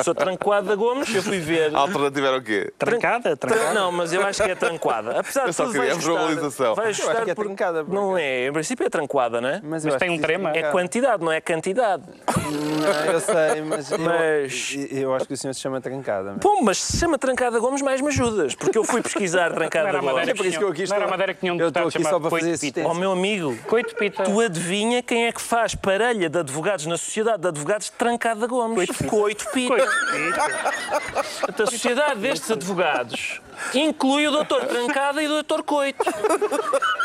[0.05, 1.75] Sou Tranquada Gomes, eu fui ver.
[1.75, 2.73] A alternativa era o quê?
[2.79, 3.37] Trancada?
[3.37, 3.75] Tra- Trancada?
[3.75, 5.19] Não, mas eu acho que é tranquada.
[5.19, 6.67] Apesar Eu de só tudo, queria vais a verbalização.
[6.69, 6.83] gostar.
[6.83, 9.41] Vais Eu acho gostar que é porque- trancada, porque- Não é, em princípio é tranquada,
[9.41, 9.61] não é?
[9.63, 10.51] Mas acho tem um trema?
[10.51, 10.73] É trancada.
[10.73, 12.03] quantidade, não é cantidade.
[12.27, 13.35] Não, eu sei,
[13.67, 16.31] mas, Mas- Eu, eu acho que o senhor se chama trancada.
[16.33, 18.55] mas- Bom, mas se chama Trancada Gomes, mais me ajudas.
[18.55, 20.29] Porque eu fui pesquisar Trancada era a Madeira Gomes.
[20.29, 21.11] É por isso que eu aqui Não era a estou.
[21.11, 22.89] Madeira que tinha um Eu estou deputado aqui só chamado para fazer Coito Pita.
[22.89, 24.25] Ó meu amigo, Coito Pita.
[24.25, 28.47] tu adivinha quem é que faz parelha de advogados na Sociedade de Advogados de Trancada
[28.47, 28.89] Gomes?
[29.09, 29.69] Coito Pita.
[29.69, 31.11] Coito Pita.
[31.41, 33.41] Portanto, a sociedade destes advogados
[33.75, 34.67] inclui o Dr.
[34.67, 35.63] Trancada e o Dr.
[35.63, 36.05] Coito.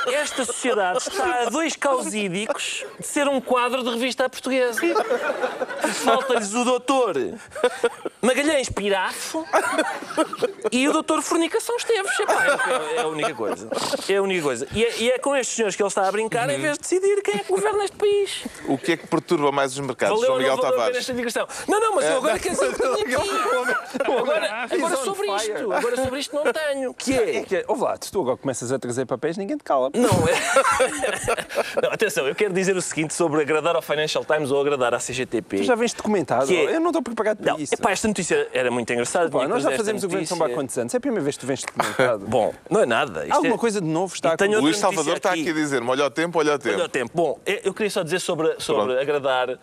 [0.07, 4.79] Esta sociedade está a dois causídicos de ser um quadro de revista portuguesa.
[6.35, 7.37] Falta-lhes o Dr.
[8.21, 9.45] Magalhães Pirafo
[10.71, 11.21] e o Dr.
[11.21, 12.19] Fornicação Esteves.
[12.19, 13.69] Epá, é, é a única coisa.
[14.09, 14.67] É a única coisa.
[14.73, 16.79] E é, e é com estes senhores que ele está a brincar em vez de
[16.79, 18.45] decidir quem é que governa este país.
[18.67, 20.97] O que é que perturba mais os mercados, Valeu João Miguel não valeu Tavares?
[20.97, 21.47] esta digressão?
[21.67, 23.29] Não, não, mas eu agora quero saber o que tenho aqui.
[24.05, 25.71] Agora, agora on sobre isto.
[25.71, 26.93] Agora sobre isto não tenho.
[26.93, 27.35] Que é?
[27.37, 29.89] É que, ouve lá, se tu agora começas a trazer papéis, ninguém te cala.
[29.93, 31.81] Não, é...
[31.81, 34.97] não, atenção, eu quero dizer o seguinte sobre agradar ao Financial Times ou agradar à
[34.97, 35.57] CGTP.
[35.57, 35.93] Tu já vens
[36.47, 36.75] Que é?
[36.75, 37.73] Eu não estou preparado para Não, isso.
[37.73, 39.29] epá, esta notícia era muito engraçada.
[39.29, 40.93] Pá, nós já fazemos o Governo de São Paulo há quantos anos?
[40.93, 42.25] É a primeira vez que tu vens documentado.
[42.27, 43.23] Bom, não é nada.
[43.23, 43.57] Isto Alguma é...
[43.57, 44.45] coisa de novo está a.
[44.59, 45.49] Luís Salvador está aqui.
[45.49, 46.75] a dizer-me: olha o tempo, olha o tempo.
[46.75, 47.11] Olha o tempo.
[47.13, 48.99] Bom, eu queria só dizer sobre, sobre Pronto.
[48.99, 49.57] agradar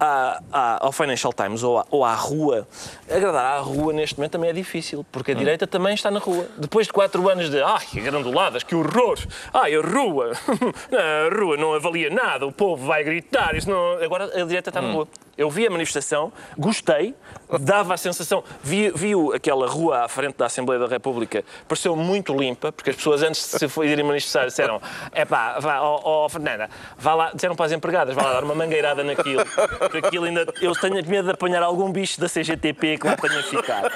[0.00, 2.66] à- à- ao Financial Times ou à, ou à rua.
[3.08, 5.36] Agradar à rua neste momento também é difícil, porque Hum.
[5.36, 6.46] a direita também está na rua.
[6.58, 9.18] Depois de quatro anos de ai, que granduladas, que horror!
[9.52, 10.32] Ai, a rua!
[10.92, 13.54] A rua não avalia nada, o povo vai gritar.
[13.54, 14.02] Isso não...
[14.02, 14.92] Agora a direita está na Hum.
[14.92, 15.08] rua.
[15.36, 17.14] Eu vi a manifestação, gostei,
[17.60, 18.42] dava a sensação.
[18.62, 22.90] Vi, vi o- aquela rua à frente da Assembleia da República, pareceu muito limpa, porque
[22.90, 24.80] as pessoas antes de se irem manifestar disseram:
[25.12, 26.68] é pá, vá, ó, Fernanda,
[26.98, 29.44] vá lá, disseram para as empregadas, vá lá dar uma mangueirada naquilo,
[29.78, 30.44] porque aquilo ainda.
[30.60, 33.90] Eu tenho medo de apanhar algum bicho da CGTP que lá tenha ficado.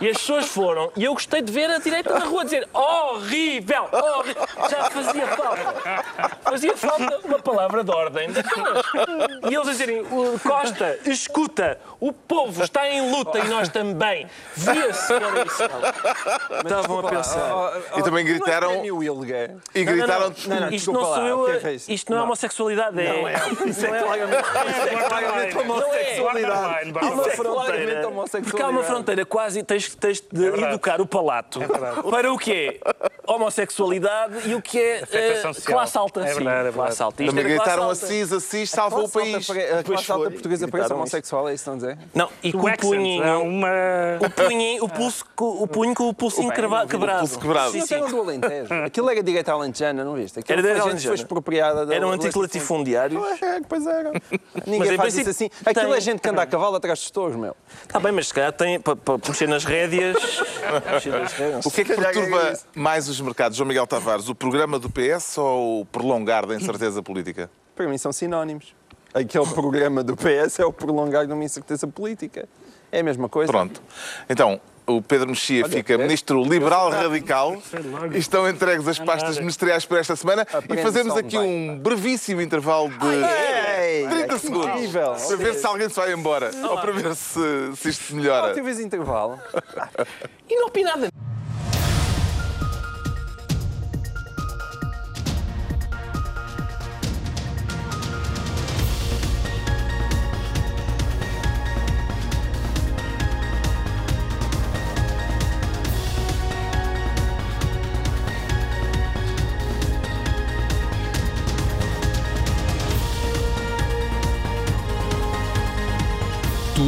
[0.00, 3.88] E as pessoas foram, e eu gostei de ver a direita na rua dizer: horrível,
[3.92, 4.46] horrível.
[4.70, 5.74] Já fazia falta.
[6.42, 8.28] Fazia falta uma palavra de ordem.
[9.50, 14.26] E eles a dizerem: "O Costa, escuta, o povo está em luta e nós também.
[14.54, 15.12] Via-se
[15.44, 15.62] isso.
[16.64, 17.72] Estavam a pensar.
[17.96, 19.56] E também gritaram- é prémio Wilga.
[19.74, 20.32] E gritaram.
[20.70, 21.46] Isto não sou eu.
[21.88, 23.00] Isto não é homossexualidade.
[23.00, 23.34] É, não é.
[23.66, 26.92] Isso é claramente homossexualidade.
[27.00, 28.08] Há uma é fronteira.
[28.42, 31.60] Porque há uma fronteira quase tens, tens de educar o palato
[32.10, 32.80] para o que é
[33.26, 36.20] homossexualidade e o que é eh, classe alta.
[36.20, 37.24] É verdade, é classe alta.
[37.24, 39.48] Também gritaram assis, assis, salva o país.
[39.50, 42.08] A classe alta portuguesa Gritaram homossexual, é isso que estão a dizer?
[42.14, 43.42] Não, e com O o accent é punhinho.
[43.42, 43.68] uma...
[44.20, 47.18] O punho, o pulso, o punho com o pulsinho bem, quebrado.
[47.20, 47.72] pulso quebrado.
[47.72, 47.94] Sim, sim.
[47.94, 48.74] eram do Alentejo.
[48.84, 50.38] Aquilo era direito à Alentejana, não viste?
[50.38, 53.20] Aquilo Era direito a à gente foi expropriada da Era um antigo latifundiário.
[53.20, 54.12] Pois é, pois era.
[54.66, 55.50] Ninguém faz isso assim.
[55.64, 57.56] Aquilo é gente que anda a cavalo atrás dos touros, meu.
[57.82, 60.16] Está bem, mas se calhar tem para, para mexer nas rédeas.
[60.92, 61.66] mexer nas rédeas.
[61.66, 62.66] O que é que é perturba isso.
[62.74, 64.28] mais os mercados, João Miguel Tavares?
[64.28, 67.50] O programa do PS ou o prolongar da incerteza política?
[67.74, 68.74] Para mim são sinónimos.
[69.14, 72.48] Aquele programa do PS é o prolongar de uma incerteza política.
[72.90, 73.50] É a mesma coisa.
[73.50, 73.80] Pronto.
[74.28, 75.96] Então, o Pedro Mexia fica é.
[75.96, 77.56] ministro liberal radical
[78.12, 81.78] e estão entregues as pastas ministeriais para esta semana e Aprende fazemos só, aqui um
[81.78, 85.12] brevíssimo intervalo de Ei, 30 que segundos incrível.
[85.12, 87.40] para ver se alguém se vai embora ou para ver se,
[87.76, 88.52] se isto melhora.
[88.52, 89.38] teve esse intervalo.
[90.50, 91.08] Inopinada.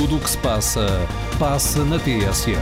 [0.07, 0.87] Tudo o que se passa,
[1.37, 2.57] passa na TSF.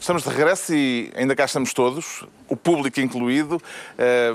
[0.00, 3.60] Estamos de regresso e ainda cá estamos todos, o público incluído.
[3.98, 4.34] Eh,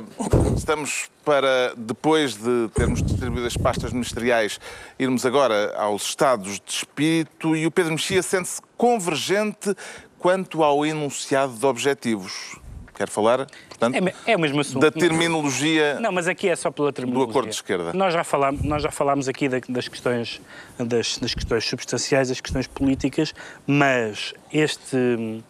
[0.56, 4.60] Estamos para, depois de termos distribuído as pastas ministeriais,
[5.00, 9.76] irmos agora aos estados de espírito e o Pedro Mexia sente-se convergente
[10.20, 12.60] quanto ao enunciado de objetivos.
[12.98, 13.96] Quer falar, portanto,
[14.26, 14.80] É, é o mesmo assunto.
[14.82, 17.30] da terminologia Não, mas aqui é só pela terminologia.
[17.30, 17.94] acordo de esquerda.
[17.94, 20.42] Nós já falámos, nós já falámos aqui da- das, questões,
[20.80, 23.36] das, das questões substanciais, das questões políticas,
[23.68, 25.44] mas este,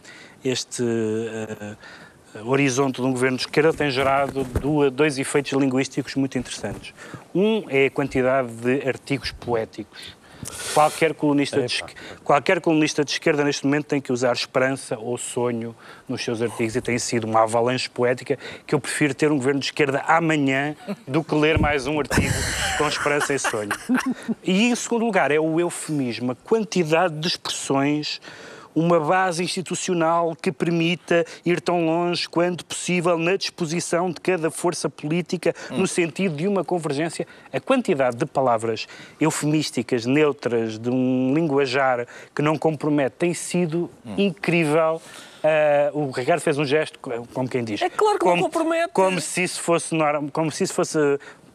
[0.43, 1.75] este eh,
[2.43, 4.43] horizonte de um governo de esquerda tem gerado
[4.91, 6.93] dois efeitos linguísticos muito interessantes.
[7.33, 10.16] Um é a quantidade de artigos poéticos
[10.73, 11.83] Qualquer colunista, de,
[12.23, 15.75] qualquer colunista de esquerda neste momento tem que usar esperança ou sonho
[16.07, 19.59] nos seus artigos e tem sido uma avalanche poética que eu prefiro ter um governo
[19.59, 20.75] de esquerda amanhã
[21.07, 22.33] do que ler mais um artigo
[22.77, 23.71] com esperança e sonho.
[24.43, 28.21] E em segundo lugar é o eufemismo, a quantidade de expressões
[28.77, 34.87] uma base institucional que permita ir tão longe quanto possível na disposição de cada força
[34.87, 37.25] política no sentido de uma convergência.
[37.51, 38.87] A quantidade de palavras
[39.19, 42.05] eufemísticas, neutras, de um linguajar
[42.35, 45.01] que não compromete, tem sido incrível.
[45.43, 46.99] Ah, o Ricardo fez um gesto,
[47.33, 47.81] como quem diz.
[47.81, 48.89] É claro que não como, compromete.
[48.93, 49.95] Como se isso fosse,
[50.31, 50.99] como se isso fosse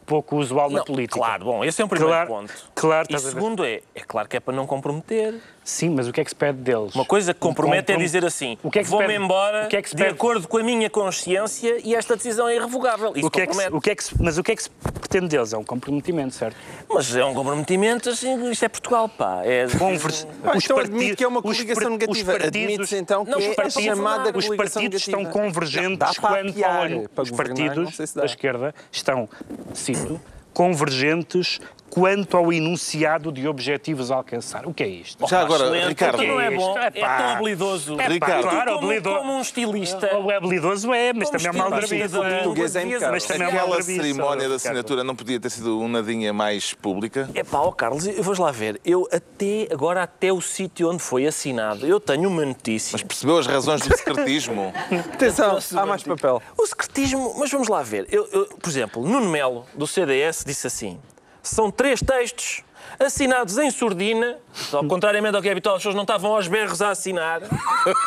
[0.05, 1.17] pouco usual na Não, política.
[1.17, 2.53] Claro, bom, esse é um primeiro Claro, ponto.
[2.75, 3.35] claro, e estás a ver.
[3.35, 5.39] segundo é, é claro que é para não comprometer.
[5.65, 6.93] Sim, mas o que é que se pede deles?
[6.93, 9.69] Uma coisa que compromete é dizer assim: O que é que vou-me pede- embora o
[9.69, 13.13] que é que se de acordo com a minha consciência e esta decisão é irrevogável.
[13.15, 14.55] Isso O que é que se- o que é que se- mas o que é
[14.57, 15.53] que se pretende deles?
[15.53, 16.57] É um comprometimento, certo?
[16.89, 19.41] Mas é um comprometimento, assim, isto é Portugal, pá.
[19.45, 19.67] É...
[19.77, 20.27] Convers...
[20.43, 22.31] Ah, então parti- admite que é uma os coligação negativa.
[22.33, 25.43] os partidos- Admite-se então que Não, é os a partidos- chamada Os partidos estão negativa.
[25.45, 27.05] convergentes Dá para quando apiar, falam.
[27.15, 29.29] para Os governar, partidos não se da esquerda estão,
[29.73, 30.19] cito,
[30.53, 31.59] convergentes
[31.93, 34.65] quanto ao enunciado de objetivos a alcançar.
[34.65, 35.27] O que é isto?
[35.27, 35.89] Já agora, Excelente.
[35.89, 36.23] Ricardo.
[36.23, 36.79] Então não é O que é bom, isto?
[36.79, 37.17] é Epá.
[37.17, 37.93] tão habilidoso.
[37.93, 38.41] É pá, Ricardo.
[38.49, 40.17] claro, como, como um estilista.
[40.17, 41.81] O habilidoso é, mas Como também é uma do
[42.17, 43.11] português é impecável.
[43.11, 46.73] Mas também é uma Aquela cerimónia da assinatura não podia ter sido um nadinha mais
[46.73, 47.29] pública?
[47.35, 48.81] É pá, ó Carlos, eu vou lá ver.
[48.83, 52.93] Eu até, agora até o sítio onde foi assinado, eu tenho uma notícia.
[52.93, 54.73] Mas percebeu as razões do secretismo?
[55.13, 56.41] Atenção, há mais papel.
[56.57, 58.07] O secretismo, mas vamos lá ver.
[58.11, 60.99] Eu, eu, por exemplo, Nuno Melo, do CDS, disse assim:
[61.43, 62.63] são três textos
[62.99, 64.37] assinados em surdina,
[64.71, 67.41] ao contrariamente ao que é habitual, as pessoas não estavam aos berros a assinar.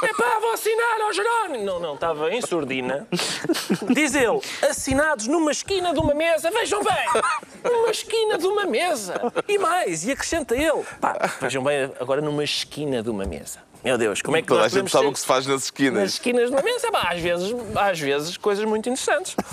[0.03, 1.65] É pá, vou assinar ao Jerónimo!
[1.65, 3.07] Não, não, estava em surdina.
[3.93, 7.23] Diz ele: assinados numa esquina de uma mesa, vejam bem!
[7.63, 9.21] Numa esquina de uma mesa!
[9.47, 13.66] E mais, e acrescenta ele: pá, vejam bem, agora numa esquina de uma mesa.
[13.85, 15.47] Meu Deus, como é que Toda a nós gente podemos sabe o que se faz
[15.47, 16.13] nas nas esquinas.
[16.13, 19.37] esquinas de uma mesa, pá, às vezes, às vezes coisas muito interessantes.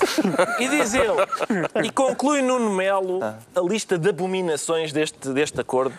[0.59, 1.13] E diz ele,
[1.86, 5.93] e conclui Nuno Melo a lista de abominações deste, deste acordo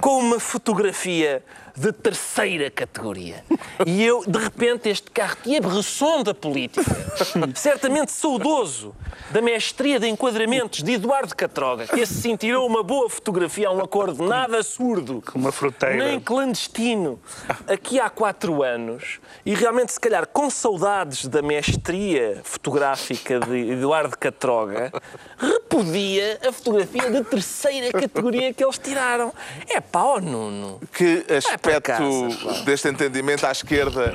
[0.00, 1.42] com uma fotografia
[1.76, 3.44] de terceira categoria.
[3.86, 6.84] E eu, de repente, este Cartier Bresson da política,
[7.54, 8.94] certamente saudoso
[9.30, 13.72] da mestria de enquadramentos de Eduardo Catroga, que esse sim tirou uma boa fotografia a
[13.72, 16.04] um acordo nada surdo, uma fruteira.
[16.04, 17.20] nem clandestino
[17.66, 24.16] aqui há quatro anos e realmente, se calhar, com saudades da mestria fotográfica de Eduardo
[24.16, 24.92] Catroga,
[25.38, 29.32] repudia a fotografia de terceira categoria que eles tiraram.
[29.68, 30.80] É pá, ó Nuno.
[30.92, 34.12] Que para aspecto casa, deste entendimento à esquerda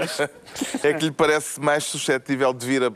[0.83, 2.91] é que lhe parece mais suscetível de vir a,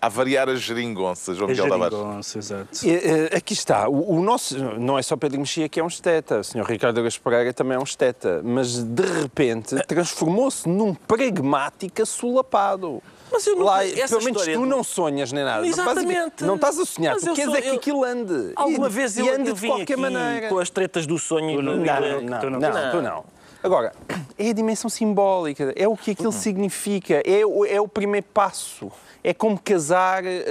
[0.00, 1.96] a variar as geringonças, João Miguel Tavares?
[1.96, 2.86] geringonça, exato.
[2.86, 3.88] E, eh, Aqui está.
[3.88, 6.40] O, o nosso, não é só Pedro Mexia que é um esteta.
[6.40, 6.62] O Sr.
[6.64, 8.40] Ricardo Araújo Pereira também é um esteta.
[8.44, 13.02] Mas, de repente, transformou-se num pragmático assolapado.
[13.32, 15.66] Mas eu não- Lá, essa pelo menos tu do- não sonhas nem nada.
[15.66, 16.44] Exatamente.
[16.44, 17.14] Não estás a sonhar.
[17.14, 18.52] Mas Tu queres sou- é que eu- aquilo ande.
[18.54, 20.48] Alguma E- vez e eu, ande eu de qualquer aqui maneira.
[20.50, 21.62] com as tretas do sonho e do...
[21.62, 21.78] não- e
[22.24, 23.24] Não, tu não, não- não, tu não.
[23.64, 23.94] Agora,
[24.38, 28.92] é a dimensão simbólica, é o que aquilo significa, é o, é o primeiro passo.
[29.26, 30.42] É como casar eh,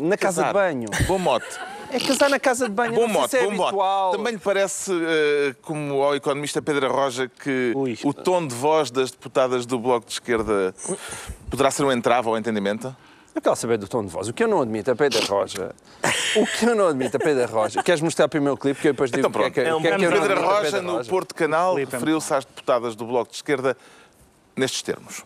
[0.00, 0.52] na casa de Casar.
[0.54, 0.88] banho.
[1.08, 1.44] Bom mote.
[1.90, 2.92] É casar na casa de banho.
[2.92, 3.62] Bom não sei mote, se é bom mote.
[3.62, 4.12] habitual.
[4.12, 7.98] Também lhe parece, eh, como ao economista Pedro Roja, que Ui.
[8.04, 10.72] o tom de voz das deputadas do Bloco de Esquerda
[11.50, 12.94] poderá ser um entrave ao entendimento?
[13.36, 14.28] Eu quero saber do tom de voz.
[14.28, 15.74] O que eu não admito a Pedro Roja.
[16.36, 17.82] O que eu não admito a Pedro Roja.
[17.82, 19.54] Queres mostrar primeiro o clipe que eu depois digo Então o que é pronto.
[19.54, 21.04] que, É um o que, é que eu não Pedro a Roja, no.
[21.04, 23.76] Porto Canal, referiu-se às deputadas do Bloco de Esquerda
[24.56, 25.22] nestes termos.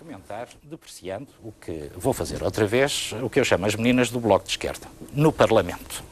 [0.00, 4.18] comentar depreciando o que vou fazer outra vez, o que eu chamo as meninas do
[4.18, 6.02] Bloco de Esquerda, no Parlamento.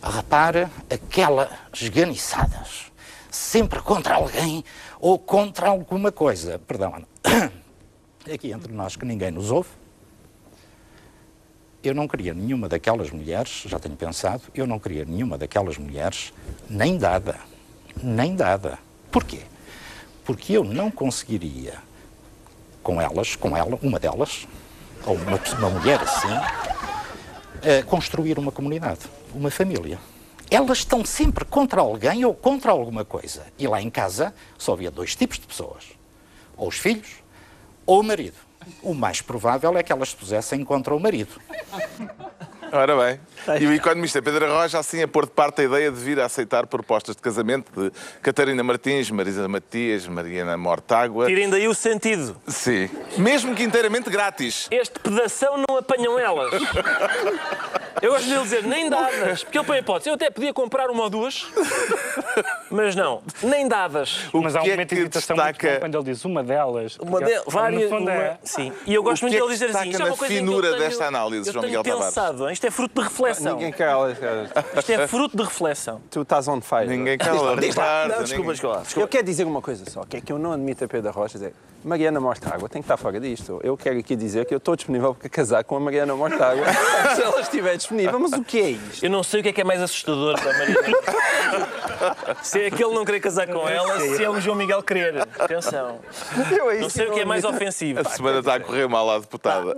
[0.00, 2.92] Repara aquelas esganiçadas,
[3.28, 4.64] sempre contra alguém
[5.00, 6.60] ou contra alguma coisa.
[6.60, 7.52] Perdão, Ana.
[8.30, 9.68] Aqui entre nós que ninguém nos ouve.
[11.82, 16.32] Eu não queria nenhuma daquelas mulheres, já tenho pensado, eu não queria nenhuma daquelas mulheres
[16.70, 17.40] nem dada.
[18.00, 18.78] Nem dada.
[19.10, 19.40] Porquê?
[20.24, 21.74] Porque eu não conseguiria
[22.82, 24.46] com elas, com ela, uma delas,
[25.04, 26.28] ou uma, uma mulher assim,
[27.62, 29.00] eh, construir uma comunidade,
[29.34, 29.98] uma família.
[30.48, 33.44] Elas estão sempre contra alguém ou contra alguma coisa.
[33.58, 35.86] E lá em casa só havia dois tipos de pessoas:
[36.56, 37.22] ou os filhos
[37.86, 38.36] ou o marido.
[38.82, 41.40] O mais provável é que elas se pusessem contra o marido.
[42.72, 43.20] Ora bem.
[43.60, 46.24] E o economista Pedro Roja, assim, a pôr de parte a ideia de vir a
[46.24, 47.92] aceitar propostas de casamento de
[48.22, 51.26] Catarina Martins, Marisa Matias, Mariana Mortágua.
[51.26, 52.34] Tirem daí o sentido.
[52.46, 52.88] Sim.
[53.18, 54.68] Mesmo que inteiramente grátis.
[54.70, 56.50] Este pedação não apanham elas.
[58.00, 60.08] Eu gosto de ele dizer nem dadas, porque ele põe a hipótese.
[60.08, 61.46] Eu até podia comprar uma ou duas,
[62.70, 64.28] mas não, nem dadas.
[64.32, 66.04] O Mas há um que é momento de que irritação muito destaca- bom quando ele
[66.04, 66.96] diz uma delas.
[66.98, 67.90] Uma porque, de, várias.
[67.90, 68.72] Fundo, uma- é, sim.
[68.86, 69.90] E eu gosto O muito é de que ele dizer assim.
[69.90, 72.06] Isto é uma coisa em que eu finura tenho- desta análise, eu João Miguel Tavares?
[72.06, 72.48] pensado.
[72.62, 73.54] Isto é fruto de reflexão.
[73.56, 74.12] Ninguém cala.
[74.78, 76.00] Isto é fruto de reflexão.
[76.08, 76.86] Tu estás on fire.
[76.86, 77.82] Ninguém cala, Diz lá.
[78.04, 78.10] Ricardo.
[78.12, 78.76] Não, desculpa, ninguém- desculpa.
[78.76, 79.08] Eu desculpa.
[79.08, 81.54] quero dizer uma coisa só, que é que eu não admito a Pedro Rocha dizer
[81.84, 83.60] Mariana Mortágua tem que estar fora disto.
[83.64, 86.64] Eu quero aqui dizer que eu estou disponível para casar com a Mariana Mortágua
[87.16, 88.20] se ela estiver disponível.
[88.20, 89.04] Mas o que é isto?
[89.04, 90.98] Eu não sei o que é que é mais assustador para a Mariana.
[92.40, 95.22] se é aquele não querer casar com ela, se é o João Miguel querer.
[95.36, 95.98] Atenção.
[96.56, 98.00] Eu é Não sei o que é mais ofensivo.
[98.00, 99.74] A semana está a correr mal à deputada.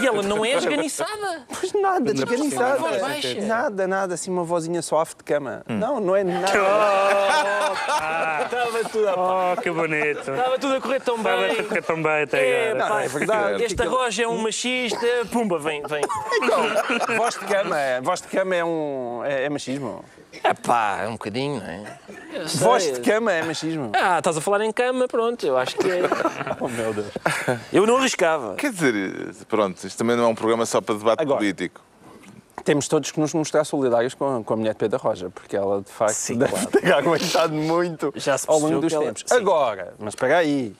[0.00, 1.46] E ela não é esganiçada.
[1.50, 2.76] Mas nada, desganiçada.
[2.76, 3.40] voz baixa.
[3.42, 5.62] Nada, nada, assim uma vozinha suave de cama.
[5.68, 6.52] Não, não é nada.
[8.44, 10.18] Estava tudo a, Oh, que bonito.
[10.30, 11.64] estava tudo a correr tão Estava a bem.
[11.64, 12.88] correr tão bem até É, agora.
[12.88, 13.64] pá, é verdade.
[13.64, 15.06] Esta Roja é um machista.
[15.30, 16.02] Pumba, vem, vem.
[16.42, 20.04] Então, voz de cama, é- voz de cama é um é, é machismo.
[20.42, 21.98] É pá, é um bocadinho, não é?
[22.56, 23.92] Voz de cama é machismo.
[23.94, 26.02] Ah, estás a falar em cama, pronto, eu acho que é.
[26.60, 27.06] Oh meu Deus.
[27.72, 28.54] Eu não arriscava.
[28.56, 31.38] Quer dizer, pronto, isto também não é um programa só para debate Agora.
[31.38, 31.80] político.
[32.64, 35.82] Temos todos que nos mostrar solidários com, com a mulher de Pedro Roja, porque ela
[35.82, 36.66] de facto Sim, deve claro.
[36.70, 39.24] ter aguentado muito Já se ao longo dos ela- tempos.
[39.26, 39.34] sim.
[39.34, 40.74] Agora, mas espera aí,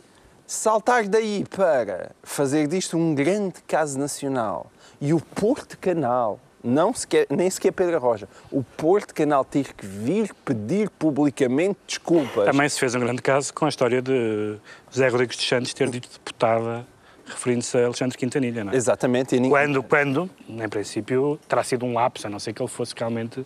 [0.46, 4.70] saltar daí para fazer disto um grande caso nacional
[5.00, 9.84] e o Porto Canal, não sequer, nem sequer Pedro Roja, o Porto Canal ter que
[9.86, 12.46] vir pedir publicamente desculpas.
[12.46, 14.56] Também se fez um grande caso com a história de
[14.90, 16.86] José Rodrigues dos Santos ter dito deputada
[17.26, 18.76] referindo-se a Alexandre Quintanilha, não é?
[18.76, 19.34] Exatamente.
[19.34, 22.94] Ninguém- Quando, quando, em princípio, terá sido um lapso, a não ser que ele fosse
[22.96, 23.44] realmente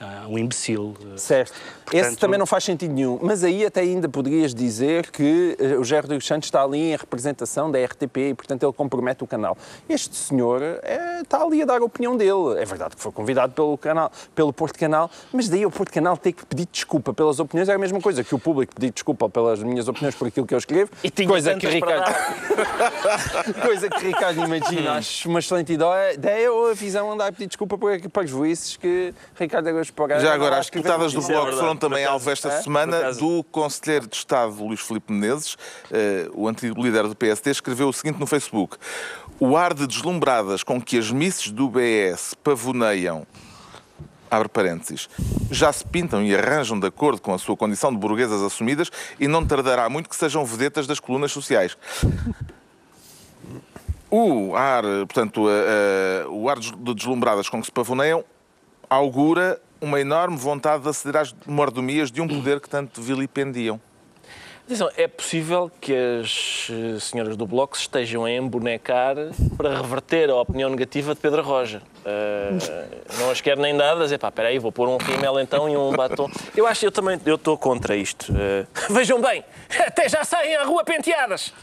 [0.00, 0.94] ah, um imbecil.
[1.16, 1.52] Certo.
[1.86, 3.18] Esse Portanto- também não faz sentido nenhum.
[3.22, 6.96] Mas aí até ainda poderias dizer que eh, o José Rodrigues Santos está ali em
[6.96, 9.56] representação da RTP e, portanto, ele compromete o canal.
[9.88, 12.58] Este senhor eh, está ali a dar a opinião dele.
[12.58, 16.16] É verdade que foi convidado pelo, canal, pelo Porto Canal, mas daí o Porto Canal
[16.16, 19.28] ter que pedir desculpa pelas opiniões é a mesma coisa que o público pedir desculpa
[19.28, 20.90] pelas minhas opiniões por aquilo que eu escrevo.
[21.02, 22.14] E tinha coisa que Ricardo,
[23.62, 27.78] coisa que Ricardo imagina, acho uma excelente ideia, ou a visão andar a pedir desculpa
[27.78, 29.68] por, para os juízes que Ricardo
[30.20, 31.26] Já agora, as deputadas do notícias.
[31.26, 31.60] Bloco verdade.
[31.60, 32.62] foram também alvo esta é?
[32.62, 35.56] semana do Conselheiro de Estado Luís Filipe Menezes.
[35.90, 38.76] Eh, o antigo líder do PSD escreveu o seguinte no Facebook.
[39.38, 43.26] O ar de deslumbradas com que as misses do BS pavoneiam
[44.30, 45.08] abre parênteses,
[45.50, 49.28] já se pintam e arranjam de acordo com a sua condição de burguesas assumidas e
[49.28, 51.76] não tardará muito que sejam vedetas das colunas sociais.
[54.10, 58.24] O ar, portanto, eh, eh, o ar de deslumbradas com que se pavoneiam
[58.88, 63.80] augura uma enorme vontade de aceder às mordomias de um poder que tanto vilipendiam.
[64.66, 69.14] Atenção, é possível que as eh, senhoras do Bloco estejam a embonecar
[69.56, 71.80] para reverter a opinião negativa de Pedro Roja.
[72.04, 72.50] Eh,
[73.20, 74.10] não as quero nem dadas.
[74.10, 76.28] É pá, espera aí, vou pôr um rímel então e um batom.
[76.56, 78.34] Eu acho que eu também eu estou contra isto.
[78.36, 79.44] Eh, vejam bem,
[79.86, 81.54] até já saem à rua penteadas.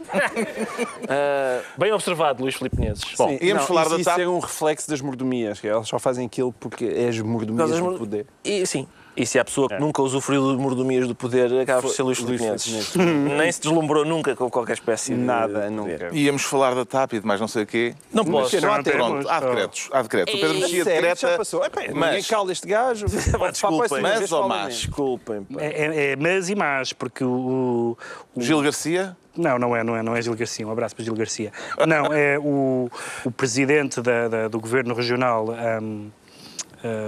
[1.10, 3.04] Eh, bem observado, Luís Filipe Menezes.
[3.18, 4.20] Bom, Sim, íamos não, falar isso, da isso TAP.
[4.20, 5.60] é um reflexo das mordomias.
[5.60, 8.26] que Elas só fazem aquilo porque é as mordomias do poder.
[8.45, 8.88] E sim.
[9.16, 12.18] E se há pessoa que nunca usufruiu de mordomias do poder, acaba por ser Luís
[12.18, 12.43] Filipe
[13.38, 15.99] Nem se deslumbrou nunca com qualquer espécie de Nada, de poder.
[16.01, 16.16] nunca.
[16.16, 17.93] Íamos falar da TAP e de mais não sei o quê.
[18.11, 18.61] Não Mas posso.
[18.61, 18.97] não há Não tempo.
[18.97, 19.89] Pronto, há decretos.
[19.91, 20.34] Há decretos.
[20.34, 21.16] O Pedro Mexia decreta.
[21.16, 21.64] já passou.
[21.64, 23.05] Epá, ninguém mas- cala este gajo.
[23.38, 24.01] Pá, desculpem.
[24.01, 24.76] Mas ou mais?
[24.78, 25.47] Desculpem.
[25.57, 27.95] É, é, é mas e mais, porque o,
[28.36, 30.68] o- Gil Garcia, Não, não é, não é, não é Gil Garcia.
[30.68, 31.51] Um abraço para Gil Garcia.
[31.88, 32.89] Não, é o,
[33.26, 35.80] o presidente da- da- do governo regional ah,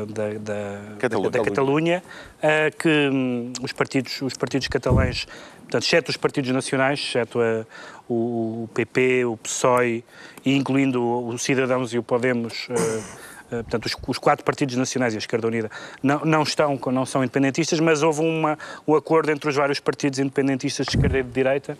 [0.08, 1.30] da, da, Catalunha.
[1.32, 2.04] da Catalunha,
[2.42, 5.26] ah, que hum, os partidos, os partidos catalães,
[5.62, 7.66] portanto, exceto os partidos nacionais, exceto a-
[8.08, 10.04] o, o PP, o PSOE,
[10.46, 15.18] e incluindo o, Cidadãos e o Podemos, ah, portanto, os, os quatro partidos nacionais e
[15.18, 15.70] a Esquerda Unida
[16.02, 20.20] não, não estão, não são independentistas, mas houve uma, um acordo entre os vários partidos
[20.20, 21.78] independentistas de esquerda e de direita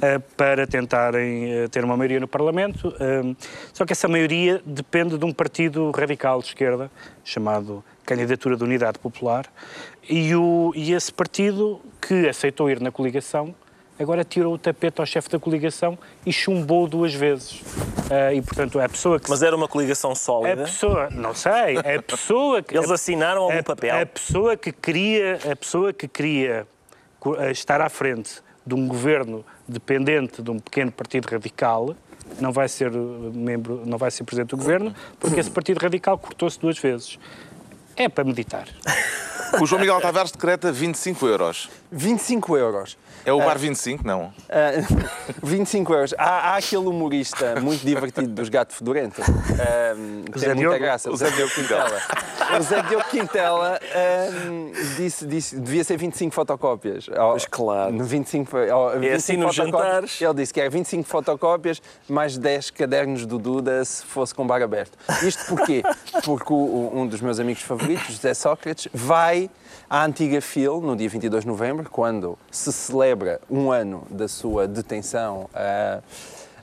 [0.00, 2.94] ah, para tentarem ah, ter uma maioria no Parlamento.
[3.72, 6.90] só que essa maioria depende de um partido radical de esquerda,
[7.24, 9.46] chamado Candidatura de Unidade Popular,
[10.08, 13.54] e, o, e esse partido que aceitou ir na coligação
[13.98, 17.62] agora tirou o tapete ao chefe da coligação e chumbou duas vezes.
[18.10, 20.64] Ah, e, portanto, a pessoa que Mas era uma coligação a sólida.
[20.64, 24.00] pessoa, não sei, a pessoa que Eles assinaram algum a, papel?
[24.00, 26.66] A pessoa que queria, a pessoa que queria
[27.38, 31.94] eh, estar à frente de um governo dependente de um pequeno partido radical
[32.40, 32.98] não vai ser eh,
[33.32, 37.18] membro, não vai ser presidente do governo, porque esse partido radical cortou-se duas vezes.
[37.96, 38.68] É para meditar.
[39.60, 41.68] o João Miguel Tavares decreta 25 euros.
[41.90, 42.96] 25 euros.
[43.24, 44.32] É o Bar 25, não?
[44.48, 44.70] Ah,
[45.42, 46.14] 25 euros.
[46.16, 49.20] Há, há aquele humorista muito divertido dos Gato Fedorento.
[49.22, 49.94] ah,
[50.32, 50.78] que Zé tem muita Diogo?
[50.78, 51.10] graça.
[51.10, 52.00] O Zé Diogo Quintela.
[52.58, 57.06] O Zé Diogo Quintela ah, disse, disse devia ser 25 fotocópias.
[57.06, 57.92] Pois claro.
[57.92, 60.20] No 25, ó, 25 assim nos jantares.
[60.20, 64.62] Ele disse que era 25 fotocópias mais 10 cadernos do Duda se fosse com bar
[64.62, 64.96] aberto.
[65.22, 65.82] Isto porquê?
[66.24, 69.50] Porque o- um dos meus amigos favoritos, José Sócrates, vai
[69.88, 74.66] à antiga FIL no dia 22 de novembro, quando se celebra um ano da sua
[74.68, 76.00] detenção ah,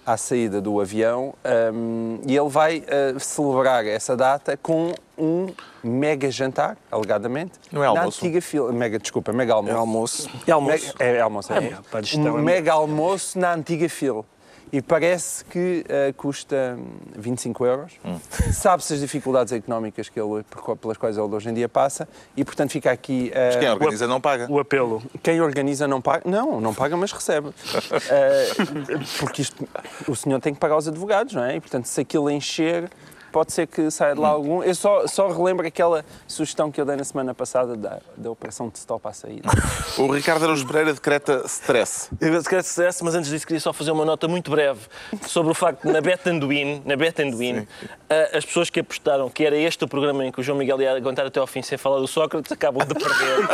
[0.06, 5.48] à saída do avião, ahm, e ele vai ah, celebrar essa data com um
[5.84, 8.24] mega jantar, alegadamente, Não é na almoço?
[8.24, 8.72] antiga FIL.
[8.74, 9.78] Mega, desculpa, mega É almoço.
[9.78, 10.30] almoço.
[10.48, 10.86] É almoço.
[11.00, 11.58] Mega- é, almoço, é.
[11.58, 14.24] É, pá, gestão um é- mega almoço na antiga fila.
[14.72, 16.86] E parece que eh, custa hum,
[17.16, 17.94] 25 euros.
[18.04, 18.20] Hum.
[18.52, 20.44] Sabe-se as dificuldades económicas que ele,
[20.82, 22.08] pelas quais ele hoje em dia passa.
[22.36, 23.32] E, portanto, fica aqui...
[23.34, 24.48] eh, Mas quem organiza não paga.
[24.50, 25.02] O apelo.
[25.24, 26.24] quem organiza não paga.
[26.30, 27.50] Não, não paga, mas recebe.
[28.10, 28.50] Eh,
[29.20, 29.68] porque isto,
[30.08, 31.56] o senhor tem que pagar os advogados, não é?
[31.56, 32.90] E, portanto, se aquilo encher,
[33.36, 34.64] pode ser que saia de lá algum.
[34.64, 38.70] Eu só, só relembro aquela sugestão que eu dei na semana passada da, da operação
[38.70, 39.50] de stop à saída.
[39.98, 42.10] O Ricardo Araújo Pereira decreta stress.
[42.20, 44.82] Eu calhar sucesso, mas antes disso queria só fazer uma nota muito breve
[45.26, 47.66] sobre o facto de na Bet Anduin, na Bet Anduin,
[48.34, 50.92] as pessoas que apostaram que era este o programa em que o João Miguel ia
[50.96, 53.48] aguentar até ao fim sem falar do Sócrates acabam de perder.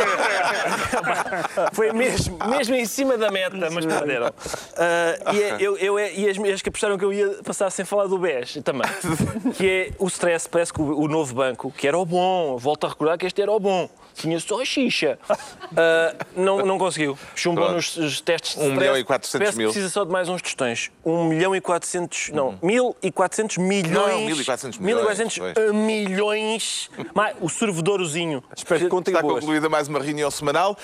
[1.72, 4.32] Foi mesmo, mesmo em cima da meta, mas perderam.
[4.76, 7.84] Ah, e, eu, eu, é- e as, as que apostaram que eu ia passar sem
[7.84, 8.88] falar do BES também.
[9.56, 12.84] Que é o stress, parece que o, o novo banco, que era o bom, volto
[12.86, 13.88] a recordar que este era o bom.
[14.14, 15.18] Tinha só a xixa.
[15.74, 17.18] Ah, não, não conseguiu.
[17.34, 17.76] Chumbou Pronto.
[17.76, 18.78] nos os testes de Um stress.
[18.78, 19.70] milhão e quatrocentos Parece que mil.
[19.70, 20.90] precisa só de mais uns tostões.
[21.02, 22.28] 1 milhão e 400.
[22.28, 23.90] Não, 1.400 milhões.
[23.90, 25.72] Não, 1.400 milhões, 1.400 pois.
[25.74, 26.90] milhões.
[27.14, 28.44] Mais, o servidorozinho.
[28.54, 30.76] Espero que Está concluída mais uma reunião semanal.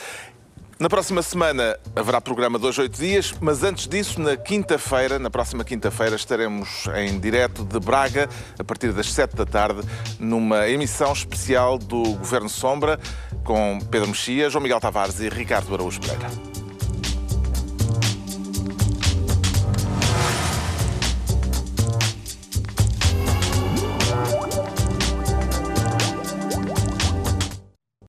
[0.79, 5.65] Na próxima semana haverá programa hoje, oito dias, mas antes disso, na quinta-feira, na próxima
[5.65, 9.81] quinta-feira, estaremos em direto de Braga, a partir das sete da tarde,
[10.21, 13.01] numa emissão especial do Governo Sombra,
[13.43, 16.58] com Pedro Mexia, João Miguel Tavares e Ricardo Araújo Pereira.